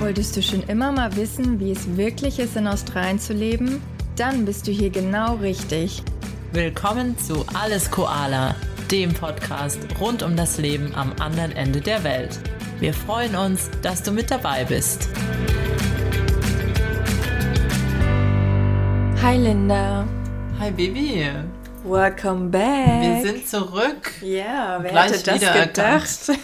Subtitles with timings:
[0.00, 3.82] Wolltest du schon immer mal wissen, wie es wirklich ist, in Australien zu leben?
[4.16, 6.02] Dann bist du hier genau richtig.
[6.52, 8.54] Willkommen zu Alles Koala,
[8.90, 12.40] dem Podcast rund um das Leben am anderen Ende der Welt.
[12.78, 15.06] Wir freuen uns, dass du mit dabei bist.
[19.22, 20.08] Hi Linda.
[20.58, 21.26] Hi Baby.
[21.84, 23.02] Welcome back.
[23.02, 24.12] Wir sind zurück.
[24.22, 26.38] Ja, wer Gleich hätte das gedacht?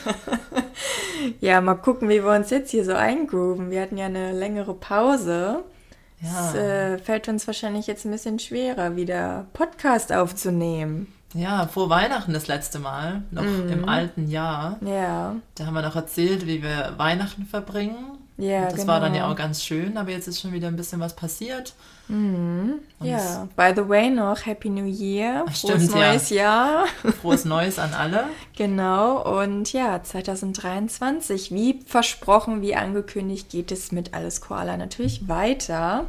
[1.40, 3.70] ja, mal gucken, wie wir uns jetzt hier so eingrooven.
[3.70, 5.64] Wir hatten ja eine längere Pause.
[6.22, 6.48] Ja.
[6.48, 11.12] Es äh, fällt uns wahrscheinlich jetzt ein bisschen schwerer, wieder Podcast aufzunehmen.
[11.34, 13.68] Ja, vor Weihnachten das letzte Mal, noch Mhm.
[13.70, 14.78] im alten Jahr.
[14.80, 18.16] Ja, Da haben wir noch erzählt, wie wir Weihnachten verbringen.
[18.38, 18.92] Ja, Und das genau.
[18.92, 21.74] war dann ja auch ganz schön, aber jetzt ist schon wieder ein bisschen was passiert.
[22.08, 26.12] Und Ja, by the way noch Happy New Year, Ach, frohes stimmt, ja.
[26.12, 26.86] neues Jahr.
[27.20, 28.24] Frohes Neues an alle.
[28.56, 36.06] Genau, und ja, 2023, wie versprochen, wie angekündigt, geht es mit Alles Koala natürlich weiter.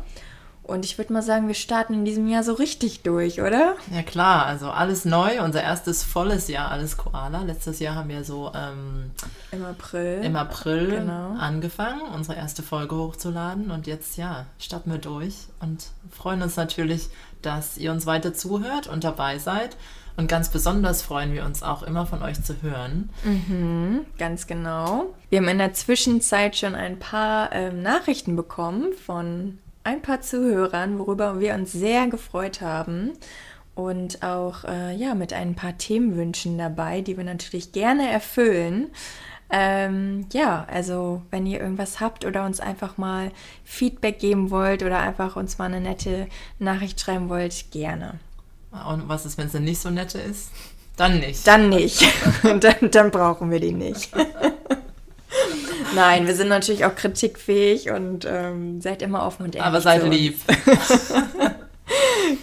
[0.67, 3.75] Und ich würde mal sagen, wir starten in diesem Jahr so richtig durch, oder?
[3.93, 7.41] Ja klar, also alles neu, unser erstes volles Jahr, alles Koala.
[7.43, 9.11] Letztes Jahr haben wir so ähm,
[9.51, 10.21] Im April.
[10.23, 11.35] im April Genau.
[11.39, 17.07] angefangen, unsere erste Folge hochzuladen und jetzt ja, starten wir durch und freuen uns natürlich,
[17.41, 19.77] dass ihr uns weiter zuhört und dabei seid.
[20.17, 23.09] Und ganz besonders freuen wir uns auch immer von euch zu hören.
[23.23, 25.13] Mhm, ganz genau.
[25.29, 30.99] Wir haben in der Zwischenzeit schon ein paar ähm, Nachrichten bekommen von ein paar Zuhörern,
[30.99, 33.13] worüber wir uns sehr gefreut haben.
[33.73, 38.89] Und auch äh, ja, mit ein paar Themenwünschen dabei, die wir natürlich gerne erfüllen.
[39.49, 43.31] Ähm, ja, also wenn ihr irgendwas habt oder uns einfach mal
[43.63, 46.27] Feedback geben wollt oder einfach uns mal eine nette
[46.59, 48.19] Nachricht schreiben wollt, gerne.
[48.89, 50.49] Und was ist, wenn es dann nicht so nette ist?
[50.97, 51.47] Dann nicht.
[51.47, 52.03] Dann nicht.
[52.43, 54.11] dann, dann brauchen wir die nicht.
[55.95, 59.67] Nein, wir sind natürlich auch kritikfähig und ähm, seid immer offen und ehrlich.
[59.67, 60.39] aber seid lieb.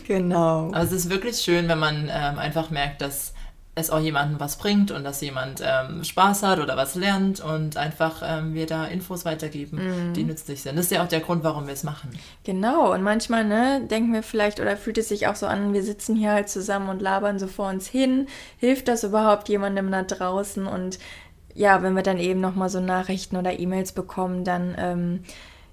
[0.07, 0.71] Genau.
[0.71, 3.33] Also es ist wirklich schön, wenn man ähm, einfach merkt, dass
[3.77, 7.77] es auch jemandem was bringt und dass jemand ähm, Spaß hat oder was lernt und
[7.77, 10.77] einfach ähm, wir da Infos weitergeben, die nützlich sind.
[10.77, 12.11] Das ist ja auch der Grund, warum wir es machen.
[12.45, 12.93] Genau.
[12.93, 16.15] Und manchmal, ne, denken wir vielleicht oder fühlt es sich auch so an, wir sitzen
[16.15, 18.29] hier halt zusammen und labern so vor uns hin.
[18.59, 20.67] Hilft das überhaupt jemandem da draußen?
[20.69, 21.01] Und
[21.55, 25.25] ja, wenn wir dann eben nochmal so Nachrichten oder E-Mails bekommen, dann ähm,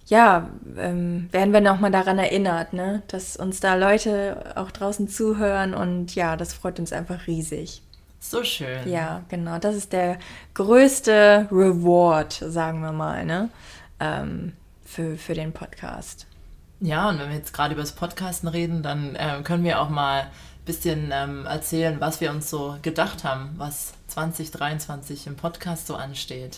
[0.08, 3.02] ja, ähm, werden wir nochmal daran erinnert, ne?
[3.08, 7.82] dass uns da Leute auch draußen zuhören und ja, das freut uns einfach riesig.
[8.20, 8.88] So schön.
[8.88, 9.58] Ja, genau.
[9.58, 10.20] Das ist der
[10.54, 13.50] größte Reward, sagen wir mal, ne?
[14.00, 14.54] Ähm,
[14.86, 16.28] für, für den Podcast.
[16.82, 19.90] Ja, und wenn wir jetzt gerade über das Podcasten reden, dann ähm, können wir auch
[19.90, 20.28] mal
[20.66, 26.58] bisschen ähm, erzählen, was wir uns so gedacht haben, was 2023 im Podcast so ansteht.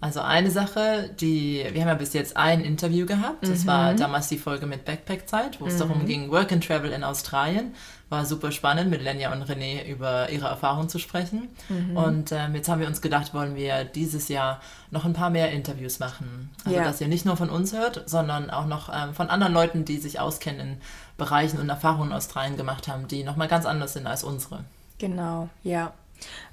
[0.00, 3.46] Also eine Sache, die, wir haben ja bis jetzt ein Interview gehabt.
[3.46, 7.04] Das war damals die Folge mit Backpack-Zeit, wo es darum ging, Work and Travel in
[7.04, 7.72] Australien.
[8.12, 11.48] War super spannend, mit Lenja und René über ihre Erfahrungen zu sprechen.
[11.94, 15.50] Und ähm, jetzt haben wir uns gedacht, wollen wir dieses Jahr noch ein paar mehr
[15.50, 16.50] Interviews machen.
[16.66, 16.84] Also Ja.
[16.84, 19.96] dass ihr nicht nur von uns hört, sondern auch noch ähm, von anderen Leuten, die
[19.96, 20.76] sich auskennen in
[21.16, 24.64] Bereichen und Erfahrungen in Australien gemacht haben, die nochmal ganz anders sind als unsere.
[24.98, 25.94] Genau, ja.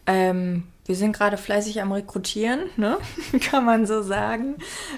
[0.07, 2.97] Ähm, wir sind gerade fleißig am Rekrutieren, ne?
[3.51, 4.55] kann man so sagen.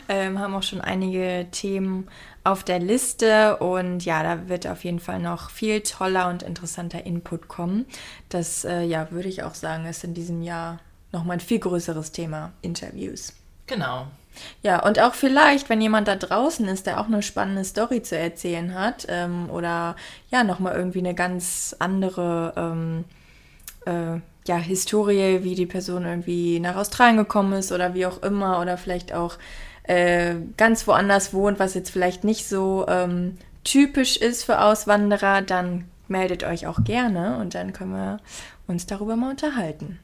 [0.08, 2.08] Ähm, haben auch schon einige Themen
[2.44, 7.06] auf der Liste und ja, da wird auf jeden Fall noch viel toller und interessanter
[7.06, 7.86] Input kommen.
[8.30, 10.80] Das, äh, ja, würde ich auch sagen, ist in diesem Jahr
[11.12, 13.34] nochmal ein viel größeres Thema, Interviews.
[13.68, 14.08] Genau.
[14.64, 18.18] Ja, und auch vielleicht, wenn jemand da draußen ist, der auch eine spannende Story zu
[18.18, 19.96] erzählen hat ähm, oder
[20.32, 23.06] ja, nochmal irgendwie eine ganz andere ähm,
[23.86, 28.60] äh, ja, Historie, wie die Person irgendwie nach Australien gekommen ist oder wie auch immer
[28.60, 29.38] oder vielleicht auch
[29.92, 35.84] äh, ganz woanders wohnt, was jetzt vielleicht nicht so ähm, typisch ist für Auswanderer, dann
[36.08, 38.20] meldet euch auch gerne und dann können wir
[38.68, 40.00] uns darüber mal unterhalten.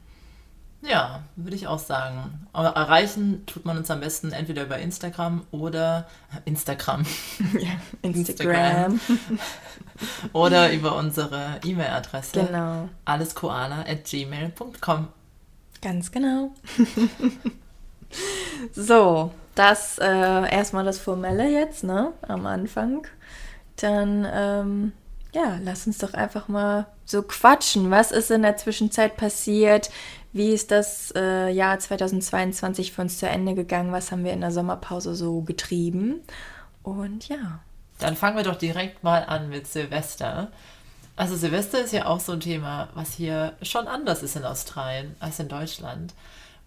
[0.82, 2.46] Ja, würde ich auch sagen.
[2.52, 6.06] Aber erreichen tut man uns am besten entweder über Instagram oder
[6.44, 7.06] Instagram
[7.58, 7.70] Ja,
[8.02, 9.00] Instagram.
[10.34, 12.90] oder über unsere E-Mail-Adresse Genau.
[13.06, 15.08] alleskoala@gmail.com.
[15.80, 16.52] Ganz genau.
[18.72, 22.12] so, das äh, erstmal das Formelle jetzt, ne?
[22.22, 23.06] Am Anfang.
[23.76, 24.92] Dann, ähm,
[25.32, 27.90] ja, lass uns doch einfach mal so quatschen.
[27.90, 29.90] Was ist in der Zwischenzeit passiert?
[30.32, 33.92] Wie ist das äh, Jahr 2022 für uns zu Ende gegangen?
[33.92, 36.22] Was haben wir in der Sommerpause so getrieben?
[36.82, 37.60] Und ja.
[37.98, 40.52] Dann fangen wir doch direkt mal an mit Silvester.
[41.16, 45.16] Also Silvester ist ja auch so ein Thema, was hier schon anders ist in Australien
[45.18, 46.14] als in Deutschland.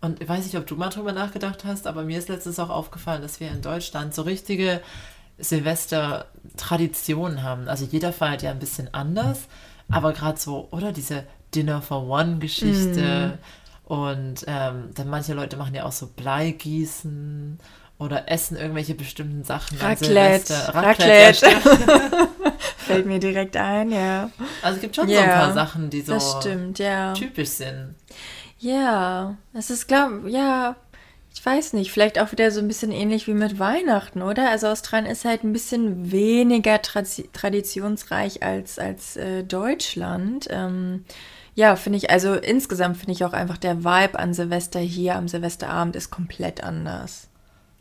[0.02, 2.72] Und ich weiß nicht, ob du mal drüber nachgedacht hast, aber mir ist letztens auch
[2.72, 4.82] aufgefallen, dass wir in Deutschland so richtige
[5.38, 7.68] Silvester-Traditionen haben.
[7.68, 9.48] Also jeder feiert ja ein bisschen anders,
[9.92, 13.38] aber gerade so, oder diese Dinner for One-Geschichte.
[13.38, 13.94] Mm.
[13.94, 17.60] Und ähm, dann manche Leute machen ja auch so Bleigießen
[17.98, 19.78] oder essen irgendwelche bestimmten Sachen.
[19.78, 20.74] Raclette.
[20.74, 21.46] Raclette.
[21.46, 21.48] Raclette.
[22.78, 24.32] Fällt mir direkt ein, ja.
[24.62, 27.14] Also es gibt schon yeah, so ein paar Sachen, die so stimmt, ja.
[27.14, 27.96] typisch sind.
[28.62, 30.76] Ja, es ist, glaube ja,
[31.34, 34.50] ich weiß nicht, vielleicht auch wieder so ein bisschen ähnlich wie mit Weihnachten, oder?
[34.52, 37.02] Also Australien ist halt ein bisschen weniger tra
[37.34, 40.48] traditionsreich als, als äh, Deutschland.
[40.52, 41.06] Ähm,
[41.56, 45.28] ja, finde ich, also insgesamt finde ich auch einfach der Vibe an Silvester hier am
[45.28, 47.31] Silvesterabend ist komplett anders.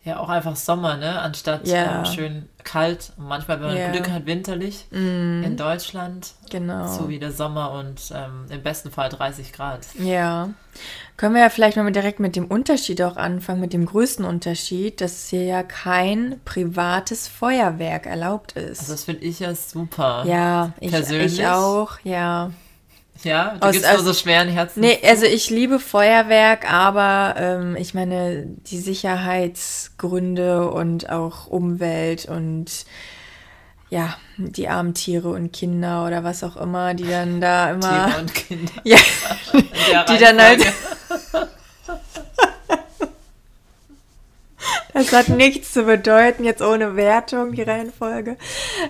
[0.02, 1.20] Ja, auch einfach Sommer, ne?
[1.20, 1.98] Anstatt ja.
[1.98, 3.90] ähm, schön kalt und manchmal, wenn man ja.
[3.90, 5.42] Glück hat, winterlich mm.
[5.44, 6.32] in Deutschland.
[6.48, 6.86] Genau.
[6.88, 9.86] So wie der Sommer und ähm, im besten Fall 30 Grad.
[9.98, 10.48] Ja.
[11.18, 15.02] Können wir ja vielleicht mal direkt mit dem Unterschied auch anfangen, mit dem größten Unterschied,
[15.02, 18.80] dass hier ja kein privates Feuerwerk erlaubt ist.
[18.80, 20.24] Also das finde ich ja super.
[20.26, 22.52] Ja, ich, ich auch, ja.
[23.22, 24.80] Ja, du Aus, gibst nur so schweren Herzen.
[24.80, 32.86] Nee, also ich liebe Feuerwerk, aber ähm, ich meine, die Sicherheitsgründe und auch Umwelt und
[33.90, 38.06] ja, die armen Tiere und Kinder oder was auch immer, die dann da immer.
[38.06, 38.72] Tiere und Kinder.
[39.92, 40.64] Ja, die dann halt.
[44.92, 48.36] Das hat nichts zu bedeuten, jetzt ohne Wertung, die Reihenfolge.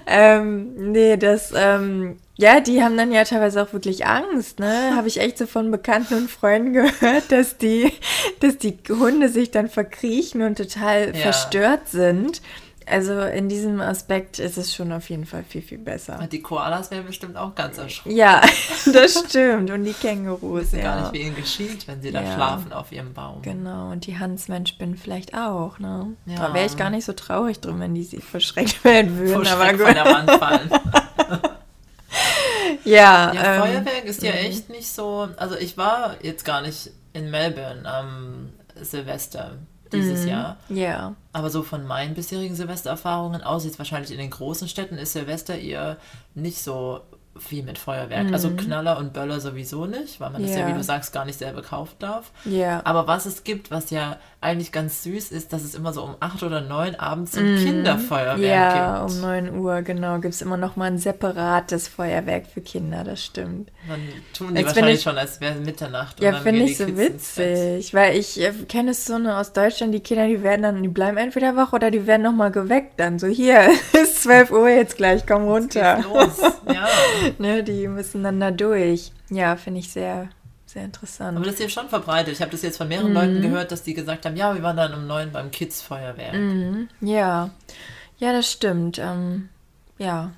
[0.07, 4.93] Ähm, nee, das, ähm, ja, die haben dann ja teilweise auch wirklich Angst, ne?
[4.97, 7.93] Habe ich echt so von Bekannten und Freunden gehört, dass die,
[8.41, 11.15] dass die Hunde sich dann verkriechen und total ja.
[11.15, 12.41] verstört sind.
[12.91, 16.27] Also in diesem Aspekt ist es schon auf jeden Fall viel, viel besser.
[16.31, 18.17] Die Koalas wären bestimmt auch ganz erschrocken.
[18.17, 18.41] Ja,
[18.93, 19.71] das stimmt.
[19.71, 20.63] Und die Kängurus.
[20.63, 20.85] Wissen ja.
[20.85, 22.35] gar nicht, wie ihnen geschieht, wenn sie da ja.
[22.35, 23.43] schlafen auf ihrem Baum.
[23.43, 25.79] Genau, und die Hansmenschspinnen vielleicht auch.
[25.79, 26.17] Ne?
[26.27, 26.49] Ja.
[26.49, 29.45] Da wäre ich gar nicht so traurig drum, wenn die sie verschreckt werden würden.
[29.45, 30.71] Vor aber von der Wand fallen.
[32.85, 33.33] ja.
[33.33, 35.29] Ja, ähm, Feuerwerk ist ja echt nicht so.
[35.37, 38.51] Also ich war jetzt gar nicht in Melbourne am
[38.81, 39.59] Silvester
[39.93, 40.29] dieses mhm.
[40.29, 40.57] Jahr.
[40.69, 41.15] Ja.
[41.33, 45.59] Aber so von meinen bisherigen Silvestererfahrungen aus, jetzt wahrscheinlich in den großen Städten, ist Silvester
[45.59, 45.97] eher
[46.35, 47.01] nicht so
[47.39, 48.29] viel mit Feuerwerk.
[48.29, 48.35] Mhm.
[48.35, 50.51] Also Knaller und Böller sowieso nicht, weil man yeah.
[50.51, 52.33] das ja, wie du sagst, gar nicht selber kaufen darf.
[52.45, 52.51] Ja.
[52.51, 52.81] Yeah.
[52.85, 56.17] Aber was es gibt, was ja eigentlich ganz süß ist, dass es immer so um
[56.19, 57.59] acht oder neun abends so ein mm.
[57.59, 59.13] Kinderfeuerwerk ja, gibt.
[59.13, 60.19] um neun Uhr, genau.
[60.19, 63.71] Gibt es immer noch mal ein separates Feuerwerk für Kinder, das stimmt.
[63.87, 64.01] Dann
[64.33, 66.21] tun die als wahrscheinlich ich, schon, als wäre Mitternacht.
[66.23, 69.95] Ja, finde ich so Kids witzig, weil ich äh, kenne es so eine aus Deutschland,
[69.95, 72.99] die Kinder, die werden dann, die bleiben entweder wach oder die werden noch mal geweckt
[72.99, 73.19] dann.
[73.19, 75.99] So, hier, ist 12 Uhr jetzt gleich, komm runter.
[75.99, 76.89] Jetzt los, ja.
[77.39, 79.13] ne, die müssen dann da durch.
[79.31, 80.29] Ja, finde ich sehr
[80.67, 81.37] sehr interessant.
[81.37, 82.33] Aber das ist ja schon verbreitet.
[82.33, 83.15] Ich habe das jetzt von mehreren mhm.
[83.15, 86.35] Leuten gehört, dass die gesagt haben, ja, wir waren dann um neun beim Kids-Feuerwerk.
[86.35, 86.89] Mhm.
[87.01, 87.51] Ja,
[88.19, 88.99] ja, das stimmt.
[88.99, 89.49] Ähm,
[89.99, 90.33] ja,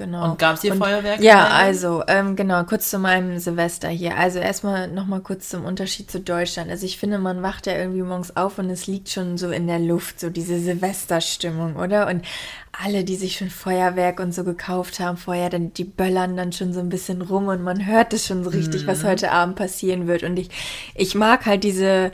[0.00, 0.32] genau.
[0.32, 1.20] Und gab es hier Feuerwerk?
[1.20, 4.16] Ja, also, ähm, genau, kurz zu meinem Silvester hier.
[4.16, 6.70] Also erstmal nochmal kurz zum Unterschied zu Deutschland.
[6.70, 9.66] Also ich finde, man wacht ja irgendwie morgens auf und es liegt schon so in
[9.66, 12.08] der Luft, so diese Silvesterstimmung, oder?
[12.08, 12.24] Und
[12.72, 16.72] alle, die sich schon Feuerwerk und so gekauft haben vorher, dann die böllern dann schon
[16.72, 18.86] so ein bisschen rum und man hört es schon so richtig, mhm.
[18.86, 20.22] was heute Abend passieren wird.
[20.22, 20.48] Und ich,
[20.94, 22.10] ich mag halt diese,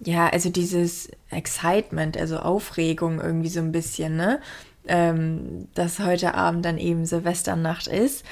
[0.00, 4.40] ja, also dieses Excitement, also Aufregung irgendwie so ein bisschen, ne?
[4.88, 8.24] Ähm, dass heute Abend dann eben Silvesternacht ist.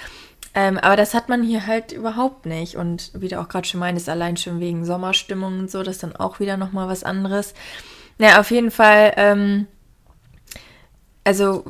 [0.55, 2.77] Ähm, aber das hat man hier halt überhaupt nicht.
[2.77, 6.03] Und wie du auch gerade schon meintest, allein schon wegen Sommerstimmung und so, das ist
[6.03, 7.53] dann auch wieder nochmal was anderes.
[8.19, 9.67] Naja, auf jeden Fall, ähm,
[11.27, 11.65] also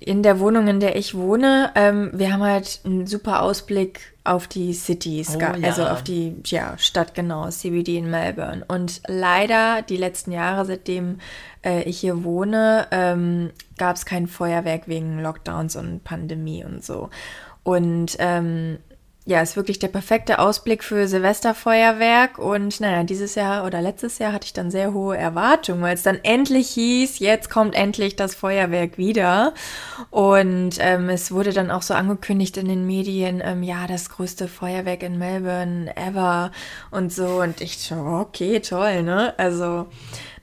[0.00, 4.46] in der Wohnung, in der ich wohne, ähm, wir haben halt einen super Ausblick auf
[4.46, 5.54] die Cities, oh, ja.
[5.62, 8.66] also auf die ja, Stadt, genau, CBD in Melbourne.
[8.68, 11.20] Und leider die letzten Jahre, seitdem
[11.64, 13.48] äh, ich hier wohne, ähm,
[13.78, 17.08] gab es kein Feuerwerk wegen Lockdowns und Pandemie und so.
[17.62, 18.76] Und ähm,
[19.28, 22.38] ja, ist wirklich der perfekte Ausblick für Silvesterfeuerwerk.
[22.38, 26.02] Und naja, dieses Jahr oder letztes Jahr hatte ich dann sehr hohe Erwartungen, weil es
[26.02, 29.52] dann endlich hieß, jetzt kommt endlich das Feuerwerk wieder.
[30.08, 34.48] Und ähm, es wurde dann auch so angekündigt in den Medien, ähm, ja, das größte
[34.48, 36.50] Feuerwerk in Melbourne ever
[36.90, 37.42] und so.
[37.42, 39.34] Und ich so, okay, toll, ne?
[39.36, 39.88] Also,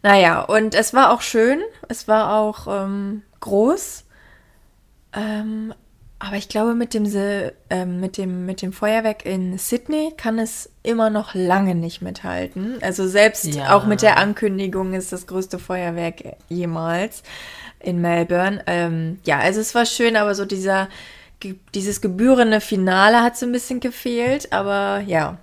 [0.04, 1.60] naja, und es war auch schön.
[1.89, 4.04] Es war auch ähm, groß.
[6.17, 10.69] Aber ich glaube, mit dem, äh, mit, dem, mit dem Feuerwerk in Sydney kann es
[10.81, 12.77] immer noch lange nicht mithalten.
[12.81, 13.75] Also selbst ja.
[13.75, 17.22] auch mit der Ankündigung ist das größte Feuerwerk jemals
[17.79, 18.63] in Melbourne.
[18.65, 20.88] Ähm, ja, also es war schön, aber so dieser,
[21.74, 24.53] dieses gebührende Finale hat so ein bisschen gefehlt.
[24.53, 25.38] Aber ja,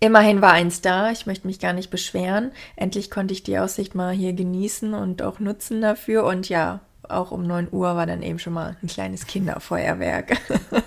[0.00, 2.52] Immerhin war eins da, ich möchte mich gar nicht beschweren.
[2.76, 6.24] Endlich konnte ich die Aussicht mal hier genießen und auch nutzen dafür.
[6.24, 10.36] Und ja, auch um 9 Uhr war dann eben schon mal ein kleines Kinderfeuerwerk.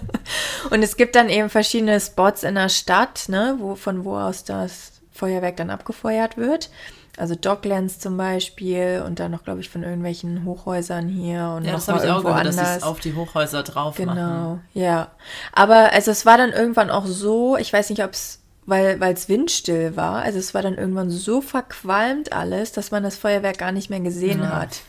[0.69, 4.43] und es gibt dann eben verschiedene Spots in der Stadt, ne, wo, von wo aus
[4.43, 6.69] das Feuerwerk dann abgefeuert wird.
[7.17, 11.73] Also Docklands zum Beispiel und dann noch, glaube ich, von irgendwelchen Hochhäusern hier und ja,
[11.73, 14.61] noch das ich auch gehört, es auf die Hochhäuser drauf Genau, machen.
[14.73, 15.09] ja.
[15.51, 19.27] Aber also es war dann irgendwann auch so, ich weiß nicht, ob es weil es
[19.27, 20.21] windstill war.
[20.21, 23.99] Also es war dann irgendwann so verqualmt alles, dass man das Feuerwerk gar nicht mehr
[23.99, 24.61] gesehen Ja.
[24.61, 24.79] hat.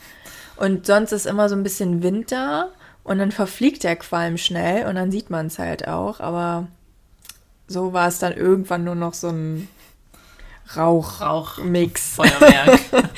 [0.55, 2.69] Und sonst ist immer so ein bisschen Wind da
[3.03, 6.19] und dann verfliegt der Qualm schnell und dann sieht man es halt auch.
[6.19, 6.67] Aber
[7.67, 9.67] so war es dann irgendwann nur noch so ein
[10.77, 11.19] Rauch.
[11.21, 12.15] Rauch, Mix.
[12.15, 12.79] Feuerwerk.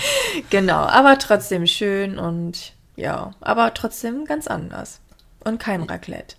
[0.50, 5.00] Genau, aber trotzdem schön und ja, aber trotzdem ganz anders.
[5.46, 6.36] Und kein Raclette.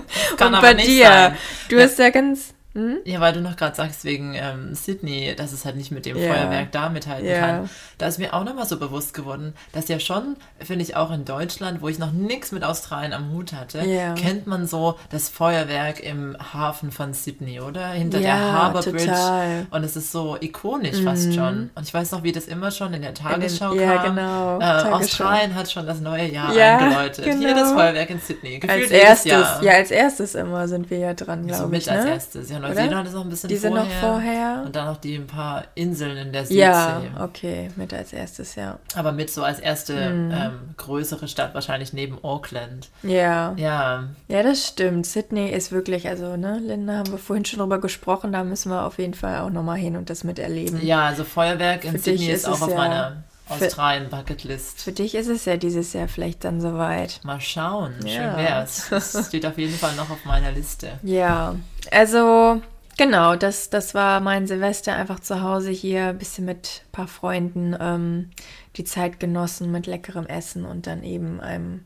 [0.38, 1.36] kann und aber bei nicht dir, sein.
[1.68, 1.82] du Ja.
[1.84, 2.54] hast ja ganz.
[2.76, 2.98] Hm?
[3.04, 6.16] Ja, weil du noch gerade sagst, wegen ähm, Sydney, dass es halt nicht mit dem
[6.18, 6.32] Ja.
[6.32, 7.38] Feuerwerk da mithalten Ja.
[7.40, 7.70] kann.
[7.96, 11.24] Da ist mir auch nochmal so bewusst geworden, dass ja schon, finde ich auch in
[11.24, 14.12] Deutschland, wo ich noch nichts mit Australien am Hut hatte, Ja.
[14.14, 17.88] kennt man so das Feuerwerk im Hafen von Sydney, oder?
[17.88, 19.66] Hinter der Harbour Bridge.
[19.70, 21.70] Und es ist so ikonisch fast schon.
[21.74, 23.80] Und ich weiß noch, wie das immer schon in der Tagesschau Mhm.
[23.80, 24.16] ja, kam.
[24.16, 24.92] genau, Äh, Tagesschau.
[24.96, 27.24] Australien hat schon das neue Jahr Ja, eingeläutet.
[27.24, 27.54] Hier genau.
[27.54, 28.58] das Feuerwerk in Sydney.
[28.58, 31.90] Gefühlt Als erstes, ja, als erstes immer sind wir ja dran, glaube mit ich.
[31.90, 32.10] als Ne?
[32.10, 32.50] erstes.
[32.50, 32.80] Ja, Oder?
[32.80, 34.00] Neuseeland ist noch ein bisschen Die sind noch vorher.
[34.00, 34.62] vorher.
[34.66, 36.60] Und dann noch die ein paar Inseln in der Südsee.
[36.60, 38.78] Ja, okay, mit als erstes, ja.
[38.94, 40.30] Aber mit so als erste Mhm.
[40.32, 42.88] ähm, größere Stadt wahrscheinlich neben Auckland.
[43.02, 45.06] Ja, Ja, ja, das stimmt.
[45.06, 48.84] Sydney ist wirklich, also, ne, Linda, haben wir vorhin schon drüber gesprochen, da müssen wir
[48.86, 50.84] auf jeden Fall auch nochmal hin und das miterleben.
[50.84, 53.16] ja, also Feuerwerk in Für Sydney dich ist, ist auch auf ja- meiner
[53.48, 54.82] Australien-Bucketlist.
[54.82, 57.20] Für dich ist es ja dieses Jahr vielleicht dann soweit.
[57.22, 58.36] Mal schauen, schön Ja.
[58.36, 58.88] wär's.
[58.90, 60.98] Das steht auf jeden Fall noch auf meiner Liste.
[61.02, 61.54] Ja,
[61.90, 62.60] also
[62.96, 67.08] genau, das, das war mein Silvester einfach zu Hause hier, ein bisschen mit ein paar
[67.08, 68.30] Freunden ähm,
[68.76, 71.84] die Zeit genossen mit leckerem Essen und dann eben einem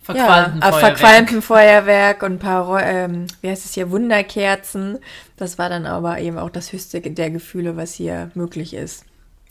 [0.00, 0.98] Verqualmten ja, äh, Feuerwerk.
[0.98, 4.98] verqualmten Feuerwerk und ein paar, ähm, wie heißt es hier, Wunderkerzen.
[5.36, 9.04] Das war dann aber eben auch das höchste der Gefühle, was hier möglich ist.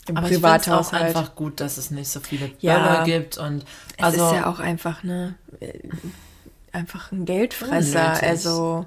[0.06, 1.02] Im Aber ich finde es auch Privathaushalt.
[1.16, 2.78] einfach gut, dass es nicht so viele Ja.
[2.78, 3.64] Böller gibt und
[3.96, 5.72] Es also ist ja auch einfach, ne, äh,
[6.72, 8.04] einfach ein Geldfresser.
[8.06, 8.28] Unnötig.
[8.28, 8.86] Also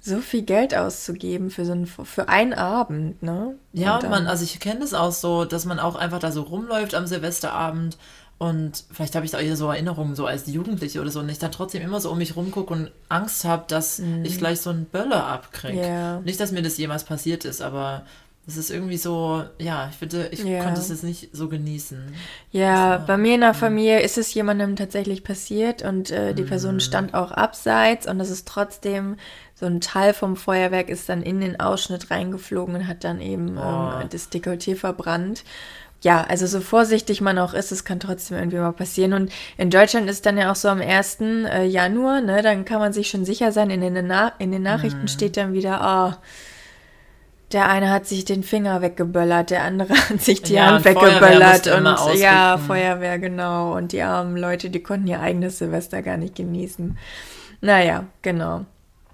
[0.00, 3.56] so viel Geld auszugeben für so einen, für einen Abend, ne?
[3.72, 6.94] Ja, man, also ich kenne das auch so, dass man auch einfach da so rumläuft
[6.94, 7.98] am Silvesterabend
[8.38, 11.38] und vielleicht habe ich da eher so Erinnerungen so als Jugendliche oder so und ich
[11.40, 14.84] dann trotzdem immer so um mich rumgucke und Angst habe, dass ich gleich so einen
[14.84, 15.84] Böller abkriege.
[15.84, 16.20] Ja.
[16.20, 18.02] Nicht, dass mir das jemals passiert ist, aber
[18.46, 20.62] das ist irgendwie so, ja, ich finde, ich Ja.
[20.62, 21.98] konnte es jetzt nicht so genießen.
[22.52, 23.54] Ja, bei mir in der.
[23.54, 26.46] Familie ist es jemandem tatsächlich passiert und äh, die Mhm.
[26.46, 29.16] Person stand auch abseits und das ist trotzdem
[29.54, 33.58] so ein Teil vom Feuerwerk ist dann in den Ausschnitt reingeflogen und hat dann eben
[33.58, 33.62] Oh.
[33.62, 35.42] ähm, das Dekolleté verbrannt.
[36.02, 39.14] Ja, also so vorsichtig man auch ist, es kann trotzdem irgendwie mal passieren.
[39.14, 41.46] Und in Deutschland ist dann ja auch so am 1.
[41.46, 44.62] äh, Januar, ne, dann kann man sich schon sicher sein, in den, Na in den
[44.62, 45.08] Nachrichten Mhm.
[45.08, 46.18] steht dann wieder, ah,
[47.52, 50.92] der eine hat sich den Finger weggeböllert, der andere hat sich die Ja, Hand und
[50.94, 52.58] Feuerwehr weggeböllert immer und ja.
[52.58, 53.76] Feuerwehr, genau.
[53.76, 56.98] Und die armen Leute, die konnten ihr eigenes Silvester gar nicht genießen.
[57.60, 58.64] Naja, genau.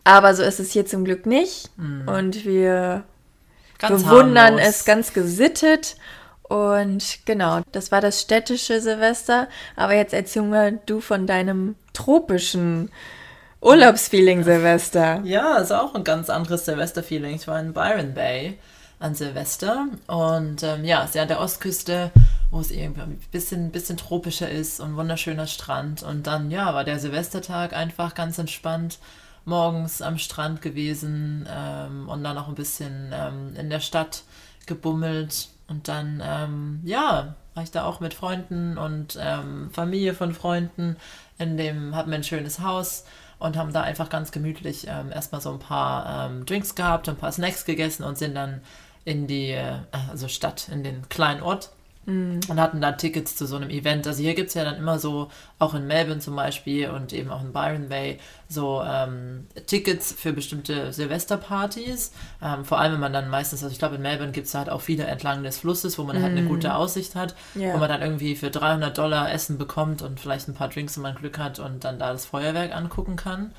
[0.05, 1.71] Aber so ist es hier zum Glück nicht.
[2.07, 3.05] Und wir
[3.79, 4.69] Ganz bewundern harmlos.
[4.69, 5.97] es ganz gesittet.
[6.43, 9.49] Und genau, das war das städtische Silvester.
[9.77, 12.91] Aber jetzt erzähl mal du von deinem tropischen
[13.63, 15.21] Urlaubsfeeling Silvester.
[15.23, 17.37] Ja, ist auch ein ganz anderes Silvester-Feeling.
[17.37, 18.59] Ich war in Byron Bay
[18.99, 22.11] an Silvester und ähm, ja, ja an der Ostküste,
[22.51, 26.03] wo es irgendwie ein bisschen, bisschen tropischer ist und wunderschöner Strand.
[26.03, 28.99] Und dann, ja, war der Silvestertag einfach ganz entspannt.
[29.45, 34.25] Morgens am Strand gewesen ähm, und dann auch ein bisschen ähm, in der Stadt
[34.67, 35.51] gebummelt.
[35.69, 40.97] Und dann, ähm, ja, war ich da auch mit Freunden und ähm, Familie von Freunden.
[41.39, 43.05] In dem hatten wir ein schönes Haus
[43.43, 47.17] und haben da einfach ganz gemütlich ähm, erstmal so ein paar ähm, Drinks gehabt, ein
[47.17, 48.63] paar Snacks gegessen und sind dann
[49.05, 51.71] in die äh, also Stadt, in den kleinen Ort
[52.05, 54.07] und hatten da Tickets zu so einem Event.
[54.09, 55.31] Also hier gibt es ja dann immer so,
[55.61, 58.19] auch in Melbourne zum Beispiel und eben auch in Byron Bay,
[58.49, 62.13] so ähm, Tickets für bestimmte Silvesterpartys.
[62.43, 64.69] Ähm, vor allem, wenn man dann meistens, also ich glaube in Melbourne gibt es halt
[64.69, 67.75] auch viele entlang des Flusses, wo man halt eine gute Aussicht hat, Ja.
[67.75, 71.03] wo man dann irgendwie für 300 Dollar Essen bekommt und vielleicht ein paar Drinks, wenn
[71.05, 73.53] man Glück hat und dann da das Feuerwerk angucken kann.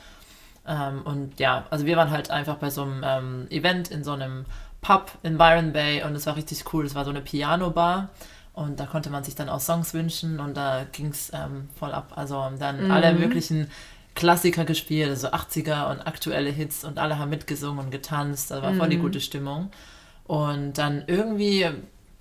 [0.67, 4.11] Ähm, und ja, also wir waren halt einfach bei so einem ähm, Event in so
[4.11, 4.45] einem
[4.81, 6.85] Pub in Byron Bay und es war richtig cool.
[6.85, 8.09] Es war so eine Piano-Bar
[8.53, 11.91] und da konnte man sich dann auch Songs wünschen und da ging es ähm, voll
[11.91, 12.13] ab.
[12.15, 13.67] Also dann alle möglichen
[14.15, 18.51] Klassiker gespielt, also 80er und aktuelle Hits und alle haben mitgesungen und getanzt.
[18.51, 19.71] Da war voll die gute Stimmung.
[20.25, 21.67] Und dann irgendwie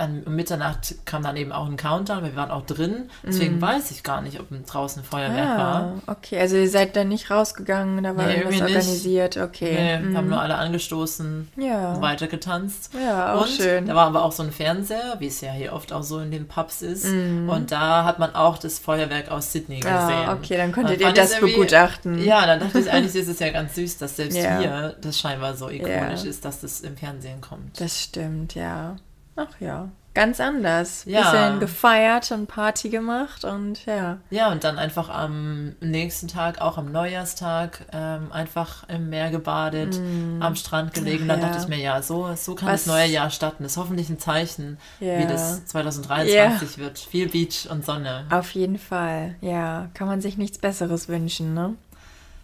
[0.02, 3.08] an Mitternacht kam dann eben auch ein Countdown, wir waren auch drin.
[3.24, 3.62] Deswegen mm.
[3.62, 5.92] weiß ich gar nicht, ob draußen Feuerwerk ah, war.
[6.06, 10.00] Okay, also ihr seid dann nicht rausgegangen, da war nee, irgendwas organisiert, okay.
[10.02, 10.16] Nee, mm.
[10.16, 11.94] haben nur alle angestoßen ja.
[11.94, 12.90] und weiter getanzt.
[12.94, 13.86] Ja, auch und schön.
[13.86, 16.30] Da war aber auch so ein Fernseher, wie es ja hier oft auch so in
[16.30, 17.06] den Pubs ist.
[17.06, 17.48] Mm.
[17.48, 20.28] Und da hat man auch das Feuerwerk aus Sydney ah, gesehen.
[20.28, 22.22] Ah, okay, dann konntet ihr das begutachten.
[22.24, 24.58] Ja, dann dachte ich, eigentlich ist es ja ganz süß, dass selbst ja.
[24.58, 26.30] hier das scheinbar so ikonisch ja.
[26.30, 27.80] ist, dass das im Fernsehen kommt.
[27.80, 28.96] Das stimmt, ja.
[29.36, 31.04] Ach ja ganz anders.
[31.06, 31.30] Ja.
[31.30, 34.18] Bisschen gefeiert und Party gemacht und ja.
[34.30, 39.98] Ja, und dann einfach am nächsten Tag, auch am Neujahrstag, ähm, einfach im Meer gebadet,
[39.98, 40.42] mm.
[40.42, 41.28] am Strand gelegen.
[41.28, 41.48] Dann ja.
[41.48, 42.84] dachte ich mir, ja, so, so kann Was?
[42.84, 43.62] das neue Jahr starten.
[43.62, 45.20] Das ist hoffentlich ein Zeichen, yeah.
[45.20, 46.60] wie das 2023 yeah.
[46.76, 46.98] wird.
[46.98, 48.26] Viel Beach und Sonne.
[48.30, 49.88] Auf jeden Fall, ja.
[49.94, 51.74] Kann man sich nichts Besseres wünschen, ne?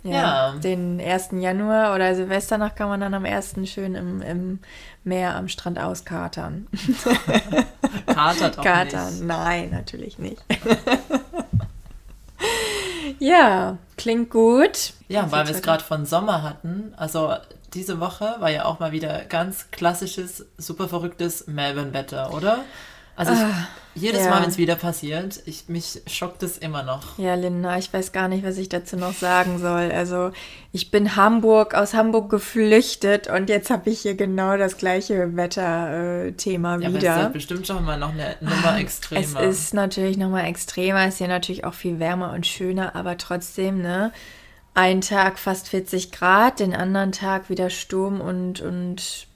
[0.02, 0.52] Ja, ja.
[0.52, 1.30] Den 1.
[1.32, 3.56] Januar oder Silvesternacht kann man dann am 1.
[3.64, 4.58] schön im, im
[5.04, 6.66] Meer am Strand auskatern.
[8.06, 9.24] Katert auch Katern, nicht.
[9.24, 10.42] nein, natürlich nicht.
[13.18, 14.92] ja, klingt gut.
[15.08, 16.94] Ja, weil wir es gerade von Sommer hatten.
[16.96, 17.34] Also
[17.74, 22.60] diese Woche war ja auch mal wieder ganz klassisches, super verrücktes Melbourne-Wetter, oder?
[23.18, 24.30] Also ich, ah, jedes ja.
[24.30, 27.18] Mal, wenn es wieder passiert, ich, mich schockt es immer noch.
[27.18, 29.90] Ja, Linda, ich weiß gar nicht, was ich dazu noch sagen soll.
[29.90, 30.30] Also
[30.70, 36.76] ich bin Hamburg, aus Hamburg geflüchtet und jetzt habe ich hier genau das gleiche Wetterthema
[36.76, 37.12] äh, wieder.
[37.12, 39.40] Aber es ist bestimmt schon mal noch eine Nummer ah, extremer.
[39.40, 43.18] Es ist natürlich noch mal extremer, ist hier natürlich auch viel wärmer und schöner, aber
[43.18, 44.12] trotzdem, ne?
[44.74, 49.27] Ein Tag fast 40 Grad, den anderen Tag wieder Sturm und, und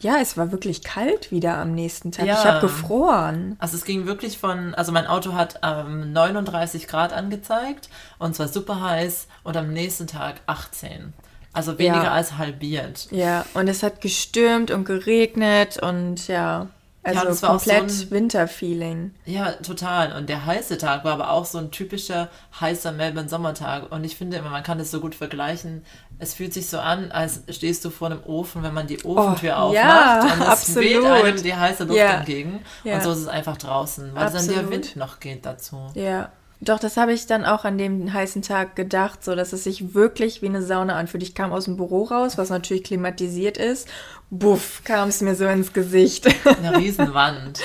[0.00, 2.26] ja, es war wirklich kalt wieder am nächsten Tag.
[2.26, 2.34] Ja.
[2.34, 3.56] Ich habe gefroren.
[3.58, 7.88] Also es ging wirklich von, also mein Auto hat ähm, 39 Grad angezeigt
[8.18, 11.12] und zwar super heiß und am nächsten Tag 18.
[11.52, 12.12] Also weniger ja.
[12.12, 13.08] als halbiert.
[13.10, 16.68] Ja, und es hat gestürmt und geregnet und ja.
[17.02, 19.14] Also ja, das war komplett so Winterfeeling.
[19.24, 20.12] Ja, total.
[20.12, 22.28] Und der heiße Tag war aber auch so ein typischer
[22.60, 23.90] heißer Melbourne-Sommertag.
[23.90, 25.84] Und ich finde immer, man kann das so gut vergleichen.
[26.20, 29.52] Es fühlt sich so an, als stehst du vor einem Ofen, wenn man die Ofentür
[29.52, 30.84] oh, aufmacht ja, und es absolut.
[30.84, 32.18] weht einem die heiße Luft ja.
[32.18, 32.60] entgegen.
[32.82, 32.96] Ja.
[32.96, 34.48] Und so ist es einfach draußen, weil absolut.
[34.48, 35.86] dann der Wind noch geht dazu.
[35.94, 36.32] Ja.
[36.60, 39.94] Doch, das habe ich dann auch an dem heißen Tag gedacht, so dass es sich
[39.94, 41.22] wirklich wie eine Sauna anfühlt.
[41.22, 43.88] Ich kam aus dem Büro raus, was natürlich klimatisiert ist.
[44.30, 46.26] Buff, kam es mir so ins Gesicht.
[46.44, 47.60] Eine Riesenwand.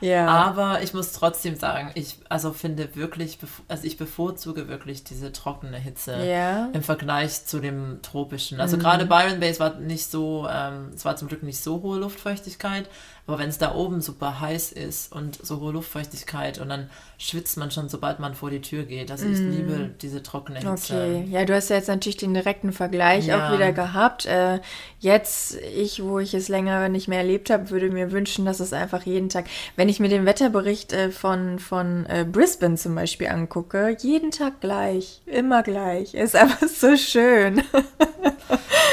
[0.00, 0.28] ja.
[0.28, 5.76] Aber ich muss trotzdem sagen, ich also finde wirklich, also ich bevorzuge wirklich diese trockene
[5.76, 6.70] Hitze ja.
[6.72, 8.60] im Vergleich zu dem tropischen.
[8.60, 8.80] Also mhm.
[8.80, 12.88] gerade Byron Base war nicht so, ähm, es war zum Glück nicht so hohe Luftfeuchtigkeit,
[13.26, 17.56] aber wenn es da oben super heiß ist und so hohe Luftfeuchtigkeit und dann schwitzt
[17.56, 19.10] man schon, sobald man vor die Tür geht.
[19.10, 19.50] Also ich mm.
[19.50, 20.94] liebe diese trockene Hitze.
[20.94, 23.48] Okay, ja, du hast ja jetzt natürlich den direkten Vergleich ja.
[23.48, 24.26] auch wieder gehabt.
[24.26, 24.60] Äh,
[25.00, 28.72] jetzt, ich, wo ich es länger nicht mehr erlebt habe, würde mir wünschen, dass es
[28.72, 33.26] einfach jeden Tag, wenn ich mir den Wetterbericht äh, von, von äh, Brisbane zum Beispiel
[33.26, 36.14] angucke, jeden Tag gleich, immer gleich.
[36.14, 37.62] Ist einfach so schön.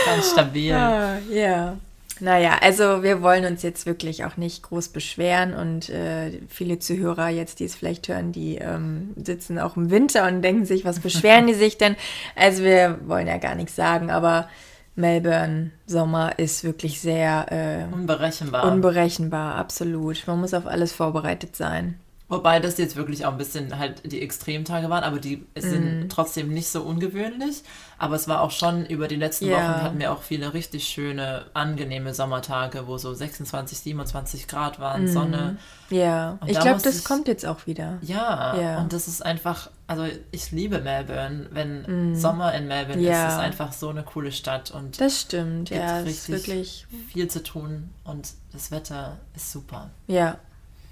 [0.06, 0.74] Ganz stabil.
[0.74, 1.78] Ah, ja.
[2.19, 7.30] Naja, also wir wollen uns jetzt wirklich auch nicht groß beschweren und äh, viele Zuhörer
[7.30, 10.99] jetzt, die es vielleicht hören, die ähm, sitzen auch im Winter und denken sich, was
[10.99, 11.95] beschweren die sich denn?
[12.36, 14.47] Also wir wollen ja gar nichts sagen, aber
[14.95, 18.71] Melbourne Sommer ist wirklich sehr äh, unberechenbar.
[18.71, 20.26] Unberechenbar, absolut.
[20.28, 21.99] Man muss auf alles vorbereitet sein.
[22.34, 26.10] Wobei das jetzt wirklich auch ein bisschen halt die Extremtage waren, aber die sind mm.
[26.10, 27.63] trotzdem nicht so ungewöhnlich.
[28.00, 29.56] Aber es war auch schon über die letzten ja.
[29.56, 35.06] Wochen hatten wir auch viele richtig schöne, angenehme Sommertage, wo so 26, 27 Grad waren,
[35.06, 35.08] mm.
[35.08, 35.58] Sonne.
[35.91, 38.00] Ja, und ich glaube, das ich, kommt jetzt auch wieder.
[38.02, 41.50] Ja, ja, und das ist einfach, also ich liebe Melbourne.
[41.52, 42.15] Wenn mm.
[42.15, 44.72] Sommer in Melbourne ist, ist einfach so eine coole Stadt.
[44.72, 49.91] Und das stimmt, ja, es ist wirklich viel zu tun und das Wetter ist super.
[50.08, 50.39] Ja,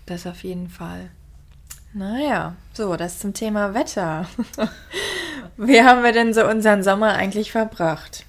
[0.05, 1.09] das auf jeden Fall.
[1.93, 4.27] Naja, so, das zum Thema Wetter.
[5.57, 8.25] Wie haben wir denn so unseren Sommer eigentlich verbracht?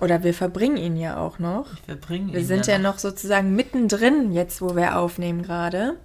[0.00, 1.66] Oder wir verbringen ihn ja auch noch.
[1.86, 5.96] Wir verbringen Wir sind ja, ja noch sozusagen mittendrin, jetzt wo wir aufnehmen gerade.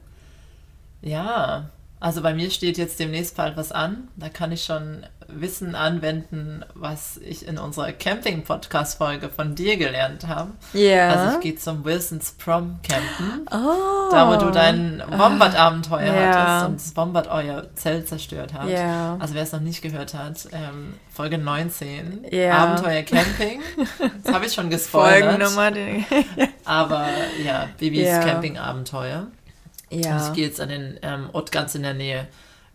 [1.01, 4.07] Ja, also bei mir steht jetzt demnächst bald was an.
[4.15, 10.51] Da kann ich schon Wissen anwenden, was ich in unserer Camping-Podcast-Folge von dir gelernt habe.
[10.73, 11.09] Ja.
[11.09, 13.47] Also ich gehe zum Wilsons Prom Campen.
[13.51, 14.11] Oh.
[14.11, 16.33] Da, wo du dein Wombat-Abenteuer ja.
[16.33, 18.69] hattest und das Wombat euer Zelt zerstört hat.
[18.69, 19.17] Ja.
[19.19, 22.57] Also wer es noch nicht gehört hat, ähm, Folge 19, ja.
[22.57, 23.61] Abenteuer Camping.
[24.23, 25.41] Das habe ich schon gespoilert.
[25.41, 25.71] Folgennummer.
[26.65, 27.07] Aber
[27.43, 28.19] ja, Bibis ja.
[28.19, 29.27] Camping-Abenteuer.
[29.89, 30.17] Ja.
[30.17, 32.27] Und ich gehe jetzt an den ähm, Ort ganz in der Nähe